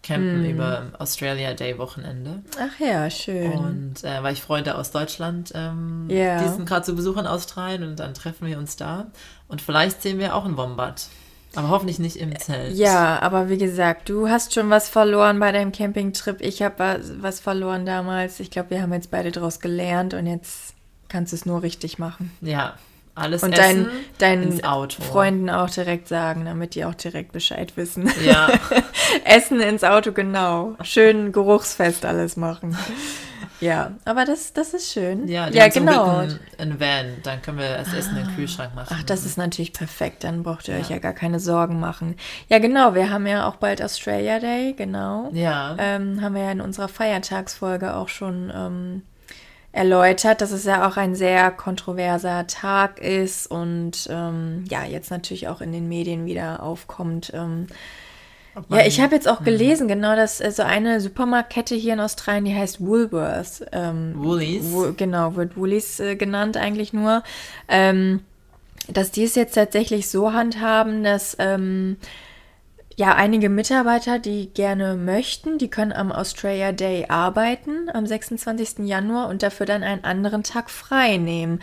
[0.03, 0.51] campen mm.
[0.51, 2.43] über Australia Day Wochenende.
[2.59, 3.53] Ach ja, schön.
[3.53, 6.43] Und äh, weil ich Freunde aus Deutschland, ähm, yeah.
[6.43, 9.07] die sind gerade zu Besuch in Australien und dann treffen wir uns da.
[9.49, 11.09] Und vielleicht sehen wir auch einen Wombat.
[11.55, 12.77] Aber hoffentlich nicht im Zelt.
[12.77, 16.41] Ja, aber wie gesagt, du hast schon was verloren bei deinem Campingtrip.
[16.41, 18.39] Ich habe was verloren damals.
[18.39, 20.75] Ich glaube, wir haben jetzt beide daraus gelernt und jetzt
[21.09, 22.31] kannst du es nur richtig machen.
[22.43, 22.75] Ja,
[23.19, 28.11] alles und deinen dein Freunden auch direkt sagen, damit die auch direkt Bescheid wissen.
[28.25, 28.49] Ja.
[29.25, 30.77] essen ins Auto, genau.
[30.83, 32.77] Schön geruchsfest alles machen.
[33.61, 35.27] Ja, aber das, das ist schön.
[35.27, 36.19] Ja, ja genau.
[36.59, 38.21] Ein Van, dann können wir das Essen ah.
[38.21, 38.97] in den Kühlschrank machen.
[38.97, 40.25] Ach, das ist natürlich perfekt.
[40.25, 40.81] Dann braucht ihr ja.
[40.81, 42.17] euch ja gar keine Sorgen machen.
[42.49, 42.95] Ja, genau.
[42.95, 45.31] Wir haben ja auch bald Australia Day, genau.
[45.33, 45.75] Ja.
[45.79, 49.03] Ähm, haben wir ja in unserer Feiertagsfolge auch schon ähm,
[49.79, 55.47] erläutert, dass es ja auch ein sehr kontroverser Tag ist und ähm, ja, jetzt natürlich
[55.47, 57.31] auch in den Medien wieder aufkommt.
[57.33, 57.69] Ähm,
[58.71, 59.45] ja, ich habe jetzt auch mhm.
[59.45, 59.91] gelesen, mhm.
[59.91, 63.65] genau, dass äh, so eine Supermarktkette hier in Australien, die heißt Woolworths.
[63.71, 64.73] Ähm, Woolies?
[64.73, 67.23] Wo, genau, wird Woolies äh, genannt eigentlich nur.
[67.69, 68.21] Ähm,
[68.89, 71.99] dass die es jetzt tatsächlich so handhaben, dass ähm,
[72.99, 78.89] ja, einige Mitarbeiter, die gerne möchten, die können am Australia Day arbeiten, am 26.
[78.89, 81.61] Januar und dafür dann einen anderen Tag frei nehmen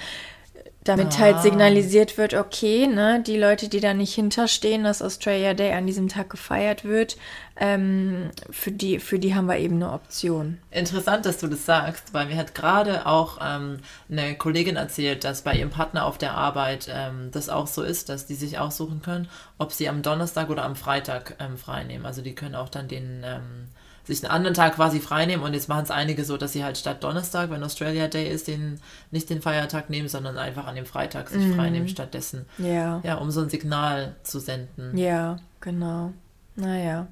[0.86, 1.20] damit ah.
[1.20, 5.88] halt signalisiert wird, okay, ne, die Leute, die da nicht hinterstehen, dass Australia Day an
[5.88, 7.18] diesem Tag gefeiert wird,
[7.58, 10.60] ähm, für, die, für die haben wir eben eine Option.
[10.70, 15.42] Interessant, dass du das sagst, weil mir hat gerade auch ähm, eine Kollegin erzählt, dass
[15.42, 19.02] bei ihrem Partner auf der Arbeit ähm, das auch so ist, dass die sich aussuchen
[19.02, 22.06] können, ob sie am Donnerstag oder am Freitag ähm, frei nehmen.
[22.06, 23.70] Also die können auch dann den ähm,
[24.06, 26.78] sich einen anderen Tag quasi freinehmen und jetzt machen es einige so, dass sie halt
[26.78, 28.80] statt Donnerstag, wenn Australia Day ist, den,
[29.12, 31.56] nicht den Feiertag nehmen, sondern einfach an dem Freitag sich mhm.
[31.56, 32.46] freinehmen stattdessen.
[32.58, 33.02] Ja.
[33.04, 34.98] Ja, um so ein Signal zu senden.
[34.98, 36.14] Ja, genau.
[36.56, 37.08] Naja.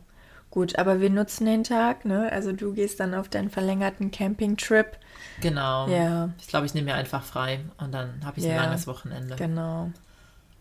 [0.52, 2.32] Gut, aber wir nutzen den Tag, ne?
[2.32, 5.00] Also du gehst dann auf deinen verlängerten Campingtrip.
[5.42, 5.88] Genau.
[5.88, 6.30] Ja.
[6.40, 8.52] Ich glaube, ich nehme mir einfach frei und dann habe ich ja.
[8.52, 9.36] ein langes Wochenende.
[9.36, 9.90] Genau.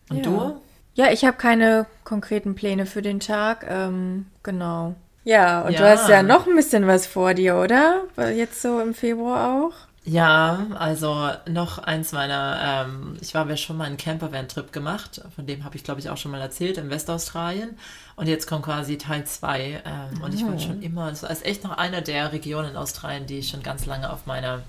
[0.09, 0.23] Und ja.
[0.23, 0.61] du?
[0.95, 3.67] Ja, ich habe keine konkreten Pläne für den Tag.
[3.69, 4.95] Ähm, genau.
[5.23, 5.79] Ja, und ja.
[5.79, 8.03] du hast ja noch ein bisschen was vor dir, oder?
[8.35, 9.73] Jetzt so im Februar auch?
[10.05, 15.45] Ja, also noch eins meiner, ähm, ich habe ja schon mal einen Campervan-Trip gemacht, von
[15.45, 17.77] dem habe ich glaube ich auch schon mal erzählt, in Westaustralien.
[18.17, 19.61] Und jetzt kommt quasi Teil 2.
[19.61, 19.81] Ähm,
[20.19, 20.25] oh.
[20.25, 20.85] Und ich bin schon oh.
[20.85, 24.11] immer, das ist echt noch einer der Regionen in Australien, die ich schon ganz lange
[24.11, 24.63] auf meiner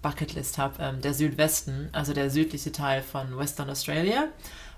[0.00, 0.82] Bucketlist habe.
[0.82, 4.28] Ähm, der Südwesten, also der südliche Teil von Western Australia.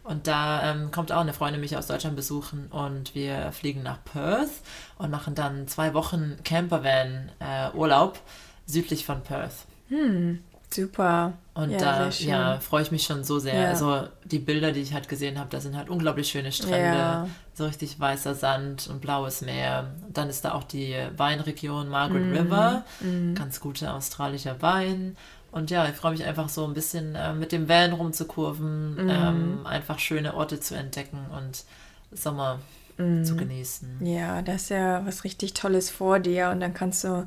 [0.05, 3.99] Und da ähm, kommt auch eine Freundin mich aus Deutschland besuchen und wir fliegen nach
[4.05, 4.51] Perth
[4.99, 8.21] und machen dann zwei Wochen Campervan-Urlaub äh,
[8.67, 9.67] südlich von Perth.
[9.89, 11.35] Hm, super.
[11.55, 13.61] Und ja, da ja, freue ich mich schon so sehr.
[13.61, 13.69] Ja.
[13.69, 17.67] Also die Bilder, die ich halt gesehen habe, da sind halt unglaublich schöne Strände, so
[17.67, 19.93] richtig weißer Sand und blaues Meer.
[20.07, 22.37] Und dann ist da auch die Weinregion Margaret mm.
[22.37, 23.35] River, mm.
[23.35, 25.17] ganz guter australischer Wein.
[25.53, 29.11] Und ja, ich freue mich einfach so ein bisschen äh, mit dem Van rumzukurven, mhm.
[29.11, 31.65] ähm, einfach schöne Orte zu entdecken und
[32.11, 32.59] Sommer
[32.97, 33.25] mhm.
[33.25, 34.05] zu genießen.
[34.05, 37.27] Ja, das ist ja was richtig Tolles vor dir und dann kannst du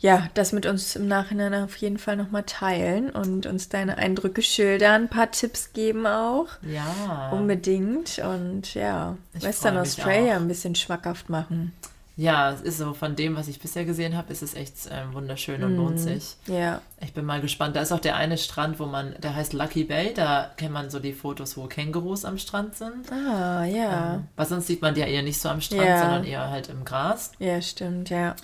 [0.00, 4.42] ja das mit uns im Nachhinein auf jeden Fall nochmal teilen und uns deine Eindrücke
[4.42, 6.48] schildern, ein paar Tipps geben auch.
[6.62, 7.30] Ja.
[7.30, 11.72] Unbedingt und ja, ich Western Australia ein bisschen schmackhaft machen.
[12.16, 15.14] Ja, es ist so von dem, was ich bisher gesehen habe, ist es echt ähm,
[15.14, 16.36] wunderschön und mm, lohnt sich.
[16.46, 16.82] Ja.
[17.00, 17.74] Ich bin mal gespannt.
[17.74, 20.90] Da ist auch der eine Strand, wo man, der heißt Lucky Bay, da kennt man
[20.90, 23.10] so die Fotos, wo Kängurus am Strand sind.
[23.10, 24.14] Ah, ja.
[24.14, 26.00] Ähm, weil sonst sieht man die ja eher nicht so am Strand, ja.
[26.00, 27.32] sondern eher halt im Gras.
[27.38, 28.36] Ja, stimmt, ja.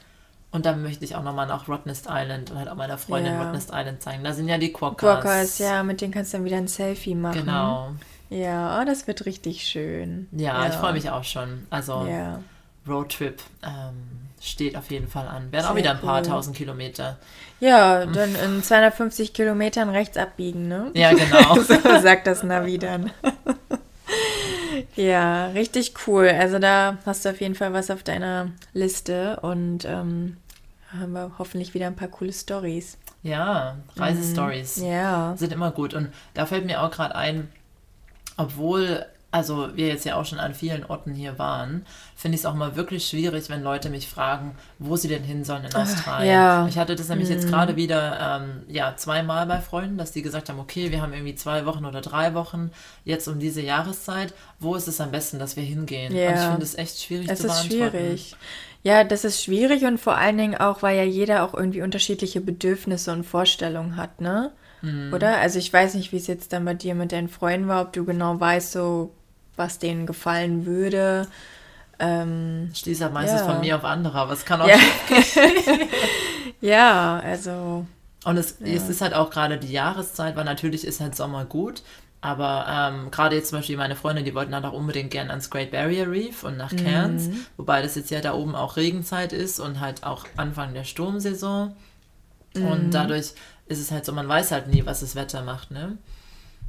[0.50, 3.42] Und dann möchte ich auch nochmal nach Rottnest Island und halt auch meiner Freundin ja.
[3.42, 4.24] Rottnest Island zeigen.
[4.24, 5.20] Da sind ja die Quokkas.
[5.20, 7.40] Quokkas, ja, mit denen kannst du dann wieder ein Selfie machen.
[7.40, 7.90] Genau.
[8.30, 10.26] Ja, oh, das wird richtig schön.
[10.32, 10.68] Ja, ja.
[10.68, 11.66] ich freue mich auch schon.
[11.68, 12.40] Also ja.
[12.88, 15.52] Roadtrip ähm, steht auf jeden Fall an.
[15.52, 16.26] Werden auch wieder ein paar cool.
[16.26, 17.18] tausend Kilometer.
[17.60, 20.90] Ja, dann in 250 Kilometern rechts abbiegen, ne?
[20.94, 21.54] Ja, genau.
[21.62, 23.10] so sagt das Navi dann.
[24.96, 26.28] ja, richtig cool.
[26.28, 30.36] Also da hast du auf jeden Fall was auf deiner Liste und ähm,
[30.92, 32.96] haben wir hoffentlich wieder ein paar coole Stories.
[33.22, 35.34] Ja, Reisestories mm, ja.
[35.36, 35.94] sind immer gut.
[35.94, 37.48] Und da fällt mir auch gerade ein,
[38.36, 41.84] obwohl also wir jetzt ja auch schon an vielen Orten hier waren,
[42.16, 45.44] finde ich es auch mal wirklich schwierig, wenn Leute mich fragen, wo sie denn hin
[45.44, 46.32] sollen in Australien.
[46.32, 46.66] Ja.
[46.66, 47.34] Ich hatte das nämlich mhm.
[47.34, 51.12] jetzt gerade wieder ähm, ja, zweimal bei Freunden, dass die gesagt haben, okay, wir haben
[51.12, 52.70] irgendwie zwei Wochen oder drei Wochen
[53.04, 54.32] jetzt um diese Jahreszeit.
[54.60, 56.14] Wo ist es am besten, dass wir hingehen?
[56.16, 56.28] Ja.
[56.28, 57.84] Und ich finde es echt schwierig es zu beantworten.
[57.84, 58.36] Ist schwierig.
[58.82, 62.40] Ja, das ist schwierig und vor allen Dingen auch, weil ja jeder auch irgendwie unterschiedliche
[62.40, 64.52] Bedürfnisse und Vorstellungen hat, ne?
[64.80, 65.12] Mhm.
[65.12, 65.38] Oder?
[65.38, 67.92] Also ich weiß nicht, wie es jetzt dann bei dir mit deinen Freunden war, ob
[67.92, 69.12] du genau weißt, so
[69.58, 71.26] was denen gefallen würde.
[71.98, 73.46] Ähm, Schließt halt meistens ja.
[73.46, 74.78] von mir auf andere, aber es kann auch ja.
[76.60, 77.86] ja, also.
[78.24, 78.66] Und es, ja.
[78.68, 81.82] es ist halt auch gerade die Jahreszeit, weil natürlich ist halt Sommer gut,
[82.20, 85.50] aber ähm, gerade jetzt zum Beispiel meine Freunde, die wollten dann auch unbedingt gerne ans
[85.50, 87.46] Great Barrier Reef und nach Cairns, mhm.
[87.56, 91.74] wobei das jetzt ja da oben auch Regenzeit ist und halt auch Anfang der Sturmsaison.
[92.54, 92.64] Mhm.
[92.66, 93.34] Und dadurch
[93.66, 95.96] ist es halt so, man weiß halt nie, was das Wetter macht, ne?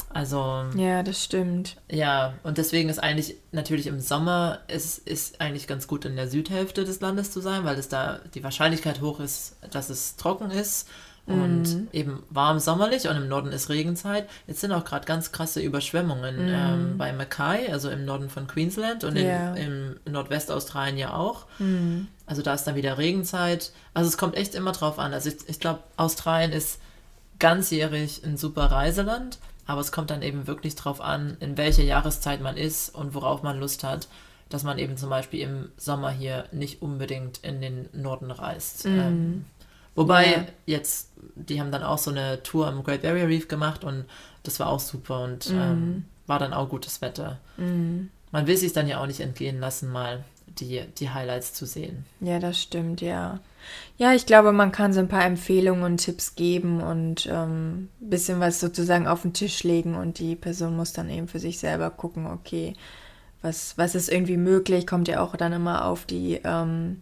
[0.09, 0.65] Also.
[0.75, 1.77] Ja, das stimmt.
[1.89, 6.27] Ja, und deswegen ist eigentlich natürlich im Sommer, es ist eigentlich ganz gut in der
[6.27, 10.51] Südhälfte des Landes zu sein, weil es da die Wahrscheinlichkeit hoch ist, dass es trocken
[10.51, 10.89] ist
[11.29, 11.87] und mhm.
[11.93, 14.27] eben warm sommerlich und im Norden ist Regenzeit.
[14.47, 16.53] Jetzt sind auch gerade ganz krasse Überschwemmungen mhm.
[16.53, 19.53] ähm, bei Mackay, also im Norden von Queensland und yeah.
[19.55, 21.45] in, im Nordwestaustralien ja auch.
[21.59, 22.07] Mhm.
[22.25, 23.71] Also da ist dann wieder Regenzeit.
[23.93, 25.13] Also es kommt echt immer drauf an.
[25.13, 26.79] Also ich, ich glaube, Australien ist
[27.37, 29.37] ganzjährig ein super Reiseland,
[29.69, 33.43] aber es kommt dann eben wirklich drauf an, in welcher Jahreszeit man ist und worauf
[33.43, 34.07] man Lust hat,
[34.49, 38.85] dass man eben zum Beispiel im Sommer hier nicht unbedingt in den Norden reist.
[38.85, 38.99] Mhm.
[38.99, 39.45] Ähm,
[39.93, 40.45] wobei ja.
[40.65, 44.05] jetzt, die haben dann auch so eine Tour am Great Barrier Reef gemacht und
[44.41, 45.59] das war auch super und mhm.
[45.59, 47.37] ähm, war dann auch gutes Wetter.
[47.57, 48.09] Mhm.
[48.31, 52.05] Man will sich dann ja auch nicht entgehen lassen, mal die, die Highlights zu sehen.
[52.21, 53.39] Ja, das stimmt, ja.
[53.97, 57.89] Ja, ich glaube, man kann so ein paar Empfehlungen und Tipps geben und ein ähm,
[57.99, 61.59] bisschen was sozusagen auf den Tisch legen und die Person muss dann eben für sich
[61.59, 62.73] selber gucken, okay,
[63.41, 67.01] was, was ist irgendwie möglich, kommt ja auch dann immer auf die ähm,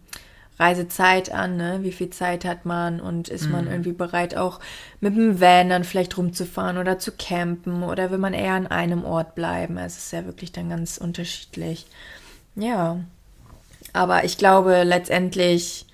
[0.58, 1.78] Reisezeit an, ne?
[1.82, 3.52] wie viel Zeit hat man und ist mhm.
[3.52, 4.60] man irgendwie bereit, auch
[5.00, 9.04] mit dem Van dann vielleicht rumzufahren oder zu campen oder will man eher an einem
[9.04, 9.78] Ort bleiben.
[9.78, 11.86] Es ist ja wirklich dann ganz unterschiedlich.
[12.56, 12.98] Ja,
[13.92, 15.86] aber ich glaube letztendlich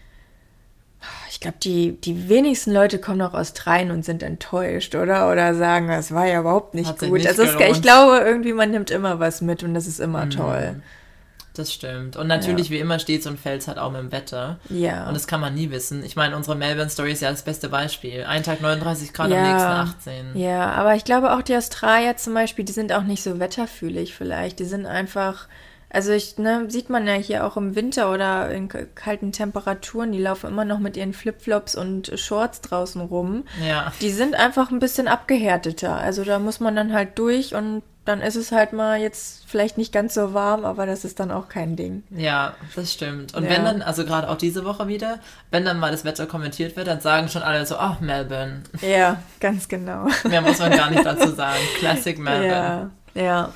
[1.30, 5.30] ich glaube, die, die wenigsten Leute kommen nach Australien und sind enttäuscht, oder?
[5.30, 7.12] Oder sagen, das war ja überhaupt nicht Hat gut.
[7.12, 10.26] Nicht also ist, ich glaube, irgendwie, man nimmt immer was mit und das ist immer
[10.26, 10.30] mhm.
[10.30, 10.82] toll.
[11.54, 12.16] Das stimmt.
[12.16, 12.72] Und natürlich, ja.
[12.72, 14.58] wie immer, steht so ein Fels halt auch mit dem Wetter.
[14.68, 15.06] Ja.
[15.06, 16.04] Und das kann man nie wissen.
[16.04, 18.24] Ich meine, unsere Melbourne-Story ist ja das beste Beispiel.
[18.24, 19.36] Ein Tag 39 Grad, ja.
[19.36, 20.36] am nächsten 18.
[20.36, 24.14] Ja, aber ich glaube auch die Australier zum Beispiel, die sind auch nicht so wetterfühlig
[24.14, 24.58] vielleicht.
[24.58, 25.46] Die sind einfach
[25.94, 30.18] also ich, ne, sieht man ja hier auch im Winter oder in kalten Temperaturen, die
[30.18, 33.44] laufen immer noch mit ihren Flipflops und Shorts draußen rum.
[33.64, 33.92] Ja.
[34.00, 35.96] Die sind einfach ein bisschen abgehärteter.
[35.96, 39.78] Also da muss man dann halt durch und dann ist es halt mal jetzt vielleicht
[39.78, 42.02] nicht ganz so warm, aber das ist dann auch kein Ding.
[42.11, 43.35] Ja, das stimmt.
[43.35, 43.50] Und ja.
[43.50, 46.88] wenn dann, also gerade auch diese Woche wieder, wenn dann mal das Wetter kommentiert wird,
[46.88, 48.64] dann sagen schon alle so, ach, Melbourne.
[48.83, 50.09] Ja, ganz genau.
[50.28, 51.61] Mehr muss man gar nicht dazu sagen.
[51.78, 52.90] Classic Melbourne.
[53.14, 53.52] Ja, ja.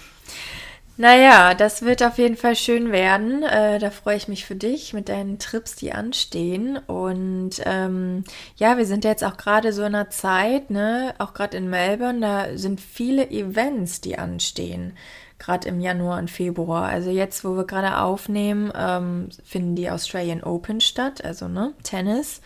[1.00, 3.44] Naja, das wird auf jeden Fall schön werden.
[3.44, 6.76] Äh, da freue ich mich für dich mit deinen Trips, die anstehen.
[6.76, 8.24] Und ähm,
[8.56, 12.18] ja, wir sind jetzt auch gerade so in einer Zeit, ne, auch gerade in Melbourne,
[12.20, 14.96] da sind viele Events, die anstehen.
[15.38, 16.86] Gerade im Januar und Februar.
[16.88, 22.40] Also jetzt, wo wir gerade aufnehmen, ähm, finden die Australian Open statt, also ne, Tennis.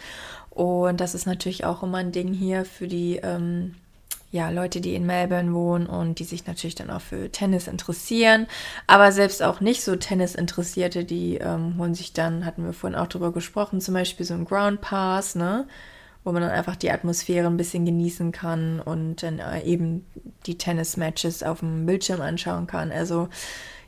[0.50, 3.76] Und das ist natürlich auch immer ein Ding hier für die ähm,
[4.32, 8.46] ja, Leute, die in Melbourne wohnen und die sich natürlich dann auch für Tennis interessieren.
[8.86, 13.08] Aber selbst auch nicht so Tennis-Interessierte, die ähm, holen sich dann, hatten wir vorhin auch
[13.08, 15.68] drüber gesprochen, zum Beispiel so einen Ground Pass, ne?
[16.24, 20.06] Wo man dann einfach die Atmosphäre ein bisschen genießen kann und dann äh, eben
[20.46, 22.90] die Tennis-Matches auf dem Bildschirm anschauen kann.
[22.90, 23.28] Also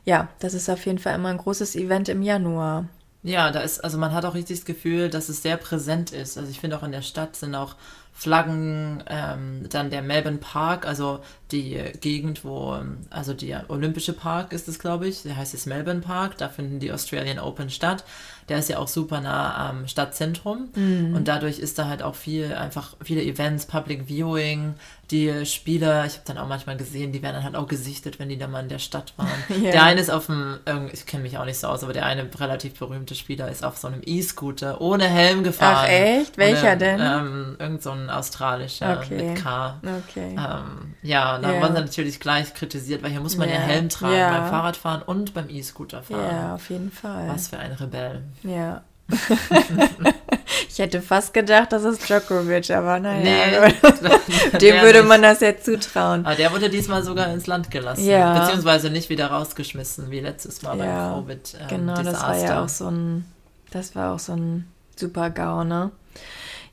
[0.03, 2.85] ja, das ist auf jeden Fall immer ein großes Event im Januar.
[3.25, 6.37] Ja, da ist, also man hat auch richtig das Gefühl, dass es sehr präsent ist.
[6.37, 7.75] Also ich finde auch in der Stadt sind auch
[8.17, 11.19] Flaggen, ähm, dann der Melbourne Park, also
[11.51, 15.99] die Gegend, wo, also der Olympische Park ist es, glaube ich, der heißt jetzt Melbourne
[15.99, 18.05] Park, da finden die Australian Open statt.
[18.47, 21.13] Der ist ja auch super nah am Stadtzentrum mhm.
[21.13, 24.75] und dadurch ist da halt auch viel, einfach viele Events, Public Viewing,
[25.11, 28.29] die Spieler, ich habe dann auch manchmal gesehen, die werden dann halt auch gesichtet, wenn
[28.29, 29.29] die da mal in der Stadt waren.
[29.63, 29.71] ja.
[29.71, 30.59] Der eine ist auf dem,
[30.91, 33.77] ich kenne mich auch nicht so aus, aber der eine relativ berühmte Spieler ist auf
[33.77, 35.85] so einem E-Scooter ohne Helm gefahren.
[35.85, 36.37] Ach echt?
[36.37, 36.99] Welcher ohne, denn?
[37.01, 39.23] Ähm, irgend so ein australischer okay.
[39.23, 39.79] mit K.
[40.07, 40.35] Okay.
[40.37, 41.61] Ähm, ja, da yeah.
[41.61, 43.59] wurden sie natürlich gleich kritisiert, weil hier muss man yeah.
[43.59, 44.39] ja Helm tragen yeah.
[44.39, 46.35] beim Fahrradfahren und beim E-Scooter fahren.
[46.35, 47.27] Ja, auf jeden Fall.
[47.27, 48.23] Was für ein Rebell.
[48.43, 48.83] Ja.
[50.69, 53.69] ich hätte fast gedacht, das ist Djokovic, aber naja.
[53.69, 56.25] Nee, Dem würde man das jetzt zutrauen.
[56.25, 58.05] Aber der wurde diesmal sogar ins Land gelassen.
[58.05, 58.39] Ja.
[58.39, 61.13] Beziehungsweise nicht wieder rausgeschmissen, wie letztes Mal ja.
[61.13, 61.57] beim Covid.
[61.61, 63.25] Ähm, genau, das war ja auch so ein,
[63.71, 65.91] das war auch so ein super GAU, ne?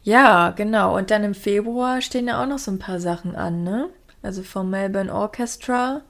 [0.05, 0.97] Ja, genau.
[0.97, 3.89] Und dann im Februar stehen ja auch noch so ein paar Sachen an, ne?
[4.23, 6.03] Also vom Melbourne Orchestra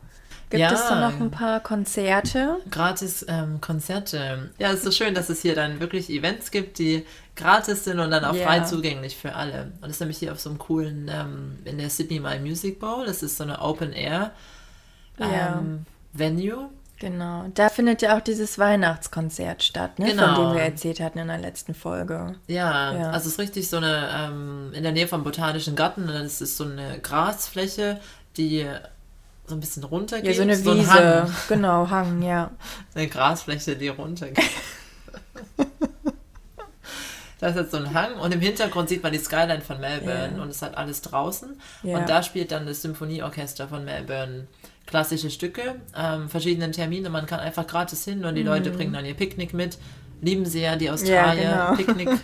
[0.53, 2.59] Gibt ja, es da noch ein paar Konzerte?
[2.71, 4.51] Gratis ähm, Konzerte.
[4.59, 7.99] Ja, es ist so schön, dass es hier dann wirklich Events gibt, die gratis sind
[7.99, 8.47] und dann auch yeah.
[8.47, 9.73] frei zugänglich für alle.
[9.77, 12.79] Und das ist nämlich hier auf so einem coolen, ähm, in der Sydney My Music
[12.79, 13.07] Bowl.
[13.07, 14.33] Das ist so eine Open Air
[15.19, 15.63] ähm, yeah.
[16.13, 16.71] Venue.
[16.99, 17.47] Genau.
[17.55, 20.07] Da findet ja auch dieses Weihnachtskonzert statt, ne?
[20.07, 20.37] Genau.
[20.37, 22.37] von dem wir erzählt hatten in der letzten Folge.
[22.47, 23.11] Ja, Ja.
[23.11, 26.57] also es ist richtig so eine, ähm, in der Nähe vom Botanischen Garten, das ist
[26.57, 27.99] so eine Grasfläche,
[28.37, 28.69] die
[29.47, 30.31] so ein bisschen runtergeht.
[30.31, 31.23] Ja, so eine ein Wiese.
[31.25, 31.35] Hang.
[31.49, 32.53] genau, Hang, ja.
[32.95, 34.39] Eine Grasfläche, die runtergeht.
[37.43, 40.35] da ist jetzt so ein Hang und im Hintergrund sieht man die Skyline von Melbourne
[40.37, 40.43] Ja.
[40.43, 41.61] und es hat alles draußen.
[41.83, 41.99] Ja.
[41.99, 44.47] Und da spielt dann das Symphonieorchester von Melbourne
[44.87, 47.11] klassische Stücke, ähm, verschiedene Termine.
[47.11, 49.77] Man kann einfach gratis hin und die Leute bringen dann ihr Picknick mit.
[50.21, 51.77] Lieben sie ja die Australier, Mhm.
[51.79, 51.95] genau.
[51.97, 52.21] Picknick.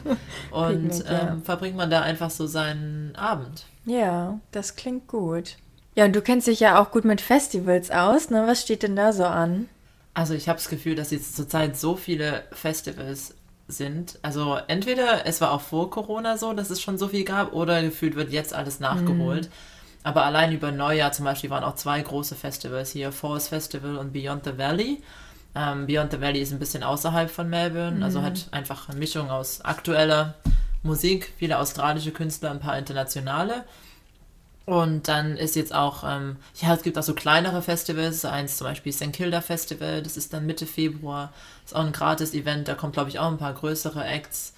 [0.52, 3.64] Und Picknick, ähm, verbringt man da einfach so seinen Abend.
[3.86, 5.56] Ja, das klingt gut.
[5.96, 8.44] Ja, und du kennst dich ja auch gut mit Festivals aus, ne?
[8.46, 9.68] Was steht denn da so an?
[10.14, 13.34] Also ich habe das Gefühl, dass jetzt zurzeit so viele Festivals
[13.68, 14.18] sind.
[14.22, 17.82] Also entweder es war auch vor Corona so, dass es schon so viel gab, oder
[17.82, 19.50] gefühlt wird jetzt alles nachgeholt.
[20.02, 24.12] Aber allein über Neujahr zum Beispiel waren auch zwei große Festivals hier, Falls Festival und
[24.12, 25.02] Beyond the Valley.
[25.54, 29.30] Ähm, Beyond the Valley ist ein bisschen außerhalb von Melbourne, also hat einfach eine Mischung
[29.30, 30.34] aus aktueller
[30.82, 33.64] Musik, viele australische Künstler, ein paar internationale.
[34.68, 38.66] Und dann ist jetzt auch, ähm, ja, es gibt auch so kleinere Festivals, eins zum
[38.66, 39.12] Beispiel St.
[39.12, 41.32] Kilda Festival, das ist dann Mitte Februar,
[41.64, 44.52] ist auch ein Gratis-Event, da kommt, glaube ich, auch ein paar größere Acts.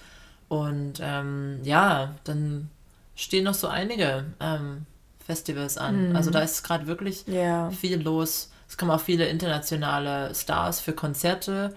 [0.49, 2.69] Und ähm, ja, dann
[3.15, 4.85] stehen noch so einige ähm,
[5.25, 6.13] Festivals an.
[6.15, 7.69] Also da ist gerade wirklich Ja.
[7.71, 8.51] viel los.
[8.67, 11.73] Es kommen auch viele internationale Stars für Konzerte,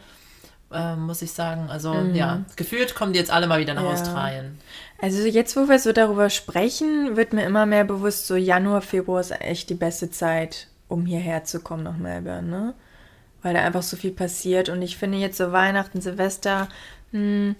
[0.75, 1.69] ähm, muss ich sagen.
[1.71, 3.91] Also ja, gefühlt kommen die jetzt alle mal wieder nach Ja.
[3.93, 4.59] Australien.
[5.01, 9.21] Also jetzt, wo wir so darüber sprechen, wird mir immer mehr bewusst, so Januar, Februar
[9.21, 12.75] ist echt die beste Zeit, um hierher zu kommen nach Melbourne, ne?
[13.43, 16.69] Weil da einfach so viel passiert und ich finde jetzt so Weihnachten, Silvester,
[17.13, 17.57] hm,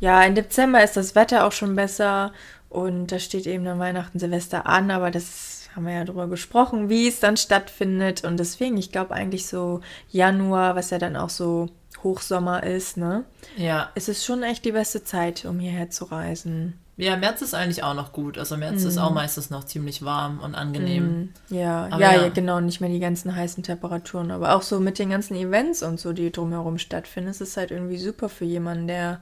[0.00, 2.32] ja, im Dezember ist das Wetter auch schon besser
[2.68, 6.88] und da steht eben dann Weihnachten, Silvester an, aber das haben wir ja drüber gesprochen,
[6.88, 11.30] wie es dann stattfindet und deswegen, ich glaube eigentlich so Januar, was ja dann auch
[11.30, 11.68] so
[12.06, 13.24] Hochsommer ist, ne?
[13.56, 16.78] Ja, Es ist schon echt die beste Zeit, um hierher zu reisen.
[16.98, 18.38] Ja, März ist eigentlich auch noch gut.
[18.38, 21.30] Also März ist auch meistens noch ziemlich warm und angenehm.
[21.50, 22.22] Ja, Aber ja, ja.
[22.22, 25.82] ja, genau, nicht mehr die ganzen heißen Temperaturen, aber auch so mit den ganzen Events
[25.82, 29.20] und so, die drumherum stattfinden, ist es halt irgendwie super für jemanden, der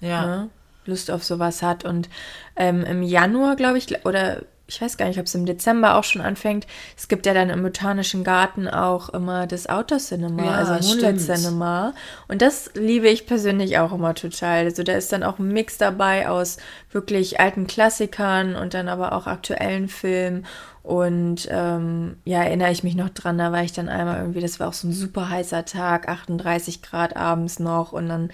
[0.00, 0.24] Ja.
[0.26, 0.50] ne,
[0.86, 1.84] Lust auf sowas hat.
[1.84, 2.08] Und
[2.56, 6.04] ähm, im Januar, glaube ich, oder ich weiß gar nicht, ob es im Dezember auch
[6.04, 10.50] schon anfängt, es gibt ja dann im Botanischen Garten auch immer das Outdoor Cinema, Ja,
[10.52, 11.38] also Moonlight stimmt.
[11.38, 11.92] Cinema.
[12.28, 14.64] Und das liebe ich persönlich auch immer total.
[14.64, 16.58] Also da ist dann auch ein Mix dabei aus
[16.92, 20.46] wirklich alten Klassikern und dann aber auch aktuellen Filmen.
[20.82, 24.58] Und ähm, ja, erinnere ich mich noch dran, da war ich dann einmal irgendwie, das
[24.60, 27.92] war auch so ein super heißer Tag, 38 Grad abends noch.
[27.92, 28.30] Und dann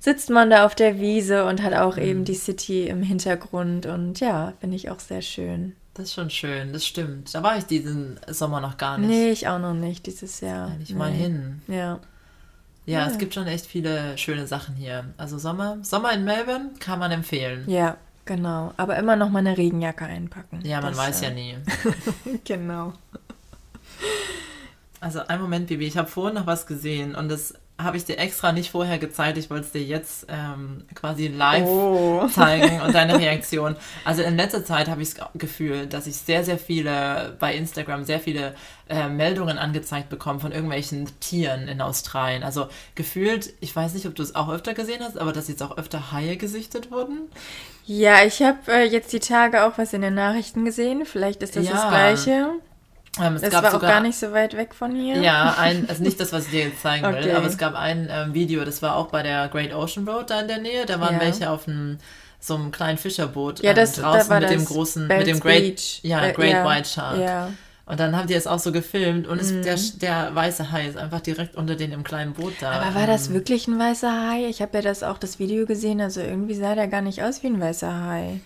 [0.00, 3.86] sitzt man da auf der Wiese und hat auch eben die City im Hintergrund.
[3.86, 5.74] Und ja, finde ich auch sehr schön.
[5.94, 7.34] Das ist schon schön, das stimmt.
[7.34, 9.08] Da war ich diesen Sommer noch gar nicht.
[9.08, 10.68] Nee, ich auch noch nicht dieses Jahr.
[10.68, 10.96] Eigentlich nee.
[10.96, 11.60] mal hin.
[11.66, 11.98] Ja.
[12.86, 13.06] Ja, Ja.
[13.08, 15.06] es gibt schon echt viele schöne Sachen hier.
[15.16, 17.64] Also Sommer, Sommer in Melbourne kann man empfehlen.
[17.68, 18.72] Ja, genau.
[18.76, 20.60] Aber immer noch mal eine Regenjacke einpacken.
[20.64, 21.56] Ja, man Das, weiß ja nie.
[22.44, 22.92] Genau.
[25.00, 28.18] Also einen Moment, Bibi, ich habe vorhin noch was gesehen und das habe ich dir
[28.18, 29.38] extra nicht vorher gezeigt.
[29.38, 32.26] Ich wollte es dir jetzt ähm, quasi live Oh.
[32.26, 33.76] zeigen und deine Reaktion.
[34.04, 38.04] Also in letzter Zeit habe ich das Gefühl, dass ich sehr, sehr viele bei Instagram
[38.04, 38.54] sehr viele
[38.88, 42.42] äh, Meldungen angezeigt bekomme von irgendwelchen Tieren in Australien.
[42.42, 45.62] Also gefühlt, ich weiß nicht, ob du es auch öfter gesehen hast, aber dass jetzt
[45.62, 47.28] auch öfter Haie gesichtet wurden.
[47.86, 51.06] Ja, ich habe äh, jetzt die Tage auch was in den Nachrichten gesehen.
[51.06, 51.88] Vielleicht ist das das Ja.
[51.88, 52.48] Gleiche.
[53.20, 55.16] Ähm, es Das gab war auch sogar gar nicht so weit weg von hier.
[55.20, 57.32] Ja, ein, also nicht das, was ich dir jetzt zeigen will, Okay.
[57.32, 60.40] aber es gab ein ähm, Video, das war auch bei der Great Ocean Road da
[60.40, 60.86] in der Nähe.
[60.86, 61.20] Da waren Ja.
[61.20, 61.98] welche auf einem
[62.40, 65.34] so einem kleinen Fischerboot Ja, ähm, das, da draußen war mit dem großen, Bells mit
[65.34, 66.00] dem Great, Beach.
[66.02, 67.18] ja, Äh, Great ja, White Shark.
[67.18, 67.50] Ja.
[67.86, 70.98] Und dann haben die es auch so gefilmt und es, der, der weiße Hai ist
[70.98, 72.70] einfach direkt unter denen im kleinen Boot da.
[72.72, 74.44] Aber war das Ähm, wirklich ein weißer Hai?
[74.46, 77.42] Ich habe ja das auch das Video gesehen, also irgendwie sah der gar nicht aus
[77.42, 78.40] wie ein weißer Hai.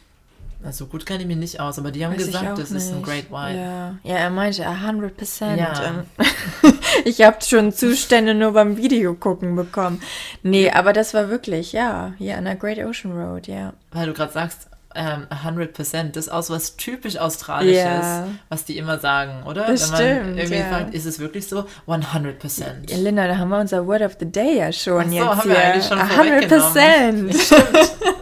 [0.65, 2.99] Also gut kenne ich mich nicht aus, aber die haben Weiß gesagt, das ist ein
[2.99, 3.07] nicht.
[3.07, 3.59] Great White.
[3.59, 5.59] Ja, ja er meinte 100 Prozent.
[5.59, 6.05] Ja.
[7.05, 10.01] Ich habe schon Zustände nur beim Video gucken bekommen.
[10.43, 13.73] Nee, aber das war wirklich, ja, hier an der Great Ocean Road, ja.
[13.93, 18.29] Weil du gerade sagst, ähm, 100%, das ist auch so was typisch Australisches, Ja.
[18.51, 19.67] was die immer sagen, oder?
[19.67, 20.65] Das Wenn man stimmt, irgendwie ja.
[20.67, 21.65] fragt, ist es wirklich so?
[21.89, 22.91] 100%.
[22.91, 25.25] Ja, Linda, da haben wir unser Word of the Day ja schon Ach so, jetzt
[25.27, 25.65] haben wir hier.
[25.65, 27.31] eigentlich schon 100 vorweggenommen.
[27.31, 27.65] Prozent.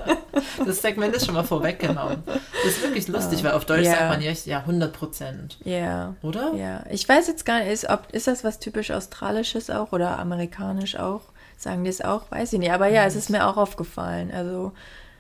[0.65, 2.23] Das Segment ist schon mal vorweggenommen.
[2.27, 3.93] Das ist wirklich lustig, weil auf Deutsch Ja.
[3.93, 5.57] sagt man ja, ja 100%.
[5.65, 6.15] Ja.
[6.23, 6.53] Oder?
[6.55, 10.19] Ja, ich weiß jetzt gar nicht, ist, ob, ist das was typisch Australisches auch oder
[10.19, 11.23] amerikanisch auch?
[11.57, 12.31] Sagen die es auch?
[12.31, 12.73] Weiß ich nicht.
[12.73, 14.31] Aber ja, es ist mir auch aufgefallen.
[14.35, 14.73] Also,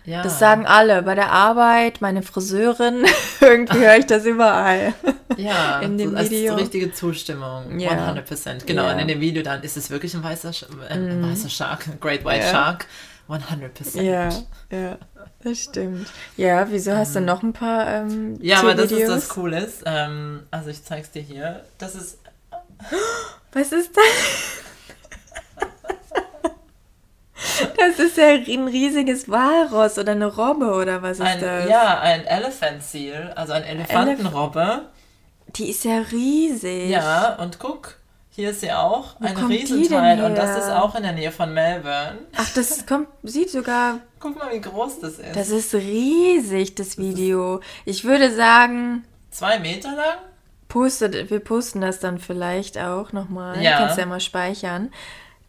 [0.06, 0.22] Ja.
[0.22, 1.02] Das sagen alle.
[1.02, 3.04] Bei der Arbeit, meine Friseurin,
[3.40, 4.94] irgendwie höre ich das überall.
[5.36, 6.52] Ja, in dem so, Video.
[6.52, 7.78] So richtige Zustimmung.
[7.78, 7.90] Ja.
[7.90, 8.64] 100%.
[8.64, 8.92] Genau, ja.
[8.92, 10.52] und in dem Video dann ist es wirklich ein weißer,
[10.88, 11.30] äh, ein mm.
[11.30, 12.50] weißer Shark, ein Great White ja.
[12.50, 12.86] Shark.
[13.36, 14.02] 100%.
[14.02, 14.28] Ja,
[14.70, 14.98] ja,
[15.42, 16.08] das stimmt.
[16.36, 17.26] Ja, wieso hast du mhm.
[17.26, 19.82] noch ein paar ähm, Ja, aber das ist das Cooles.
[19.86, 21.64] Ähm, also ich zeig's dir hier.
[21.78, 22.18] Das ist...
[23.52, 24.04] Was ist das?
[27.76, 31.68] Das ist ja ein riesiges Walross oder eine Robbe oder was ist ein, das?
[31.68, 34.88] Ja, ein Elephant Seal, also ein Elefantenrobbe.
[35.56, 36.90] Die ist ja riesig.
[36.90, 37.96] Ja, und guck,
[38.32, 41.52] hier ist sie auch, Wo ein Riesenteil und das ist auch in der Nähe von
[41.52, 42.18] Melbourne.
[42.36, 44.00] Ach, das kommt, sieht sogar.
[44.20, 45.34] Guck mal, wie groß das ist.
[45.34, 47.60] Das ist riesig, das Video.
[47.84, 49.04] Ich würde sagen.
[49.30, 50.18] Zwei Meter lang?
[50.68, 53.60] Postet, wir posten das dann vielleicht auch nochmal.
[53.60, 53.78] Ja.
[53.78, 54.92] Kannst ja mal speichern.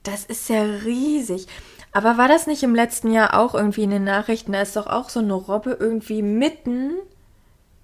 [0.02, 1.48] Das ist ja riesig.
[1.92, 4.54] Aber war das nicht im letzten Jahr auch irgendwie in den Nachrichten?
[4.54, 6.94] Da ist doch auch so eine Robbe irgendwie mitten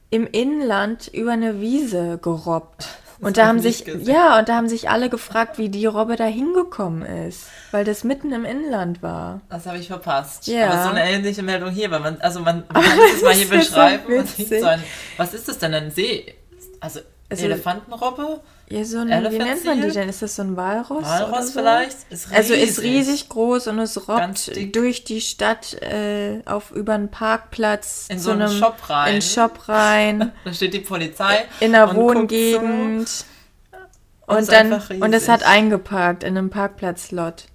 [0.09, 2.87] im Inland über eine Wiese gerobbt.
[3.19, 4.05] Und da haben sich, gesehen.
[4.05, 8.03] ja, und da haben sich alle gefragt, wie die Robbe da hingekommen ist, weil das
[8.03, 9.41] mitten im Inland war.
[9.49, 10.47] Das habe ich verpasst.
[10.47, 10.69] Ja.
[10.69, 13.49] Aber so eine ähnliche Meldung hier, weil man, also man, man kann es mal hier
[13.49, 14.25] beschreiben.
[14.25, 14.83] So so ein,
[15.17, 15.73] was ist das denn?
[15.73, 16.35] Ein See?
[16.79, 16.99] Also,
[17.29, 18.41] also Elefantenrobbe?
[18.69, 20.09] Ja, so ein, wie nennt man die denn?
[20.09, 21.03] Ist das so ein Walross?
[21.03, 21.59] Walross so?
[21.59, 21.97] vielleicht?
[22.09, 27.09] Ist also ist riesig groß und es robbt durch die Stadt äh, auf über einen
[27.09, 29.15] Parkplatz in so einem Shop rein.
[29.15, 30.31] In Shop rein.
[30.45, 31.45] da steht die Polizei.
[31.59, 33.07] In der Wohngegend.
[33.07, 33.25] So.
[34.27, 37.45] Und, und dann und es hat eingeparkt in einem Parkplatzlot.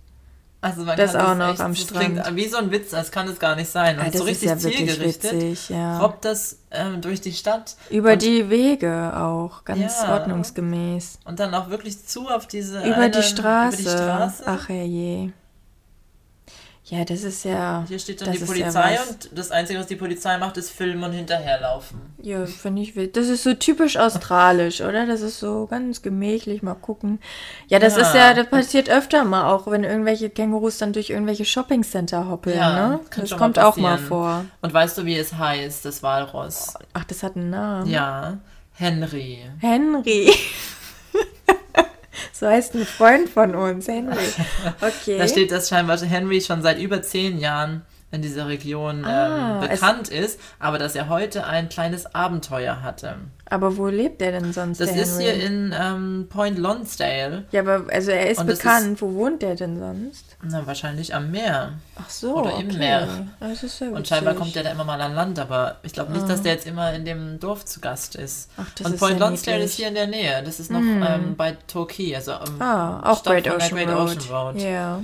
[0.62, 2.22] Also man das kann auch noch echt, am Strand.
[2.22, 3.98] Klingt wie so ein Witz, das kann es gar nicht sein.
[3.98, 5.98] Und ah, so richtig ja zielgerichtet witzig, ja.
[5.98, 7.74] robbt das ähm, durch die Stadt.
[7.90, 10.14] Über die Wege auch, ganz ja.
[10.14, 11.18] ordnungsgemäß.
[11.24, 13.82] Und dann auch wirklich zu auf diese über, eine, die, Straße.
[13.82, 14.44] über die Straße.
[14.46, 15.32] Ach herrje.
[16.86, 17.84] Ja, das ist ja.
[17.86, 21.04] Hier steht dann die Polizei ja und das Einzige, was die Polizei macht, ist filmen
[21.04, 22.00] und hinterherlaufen.
[22.20, 23.16] Ja, finde ich wild.
[23.16, 25.06] Das ist so typisch australisch, oder?
[25.06, 27.20] Das ist so ganz gemächlich, mal gucken.
[27.68, 28.02] Ja, das ja.
[28.02, 32.58] ist ja, das passiert öfter mal auch, wenn irgendwelche Kängurus dann durch irgendwelche Shoppingcenter hoppeln,
[32.58, 33.00] ja, ne?
[33.16, 34.44] Das kommt auch mal vor.
[34.60, 36.74] Und weißt du, wie es heißt, das Walross?
[36.94, 37.88] Ach, das hat einen Namen.
[37.88, 38.38] Ja.
[38.74, 39.38] Henry.
[39.60, 40.32] Henry.
[42.32, 44.16] So heißt ein Freund von uns, Henry.
[44.80, 45.18] Okay.
[45.18, 47.82] da steht, dass scheinbar Henry schon seit über zehn Jahren
[48.12, 53.16] in dieser Region ah, ähm, bekannt ist, aber dass er heute ein kleines Abenteuer hatte.
[53.46, 54.80] Aber wo lebt er denn sonst?
[54.80, 57.44] Das ist hier in ähm, Point Lonsdale.
[57.52, 58.94] Ja, aber also er ist Und bekannt.
[58.94, 60.36] Ist, wo wohnt er denn sonst?
[60.42, 61.74] Na, wahrscheinlich am Meer.
[61.96, 62.36] Ach so.
[62.36, 62.78] Oder im okay.
[62.78, 63.08] Meer.
[63.40, 66.12] Das ist sehr Und scheinbar kommt er da immer mal an Land, aber ich glaube
[66.12, 66.28] nicht, ah.
[66.28, 68.50] dass der jetzt immer in dem Dorf zu Gast ist.
[68.56, 69.72] Ach, das Und ist Point Lonsdale niedlich.
[69.72, 70.42] ist hier in der Nähe.
[70.42, 71.02] Das ist noch mm.
[71.02, 74.56] ähm, bei Torquay, also am ah, auch Stadt Great Ocean, Great Ocean Road.
[74.56, 74.68] Ja.
[74.68, 75.00] Yeah.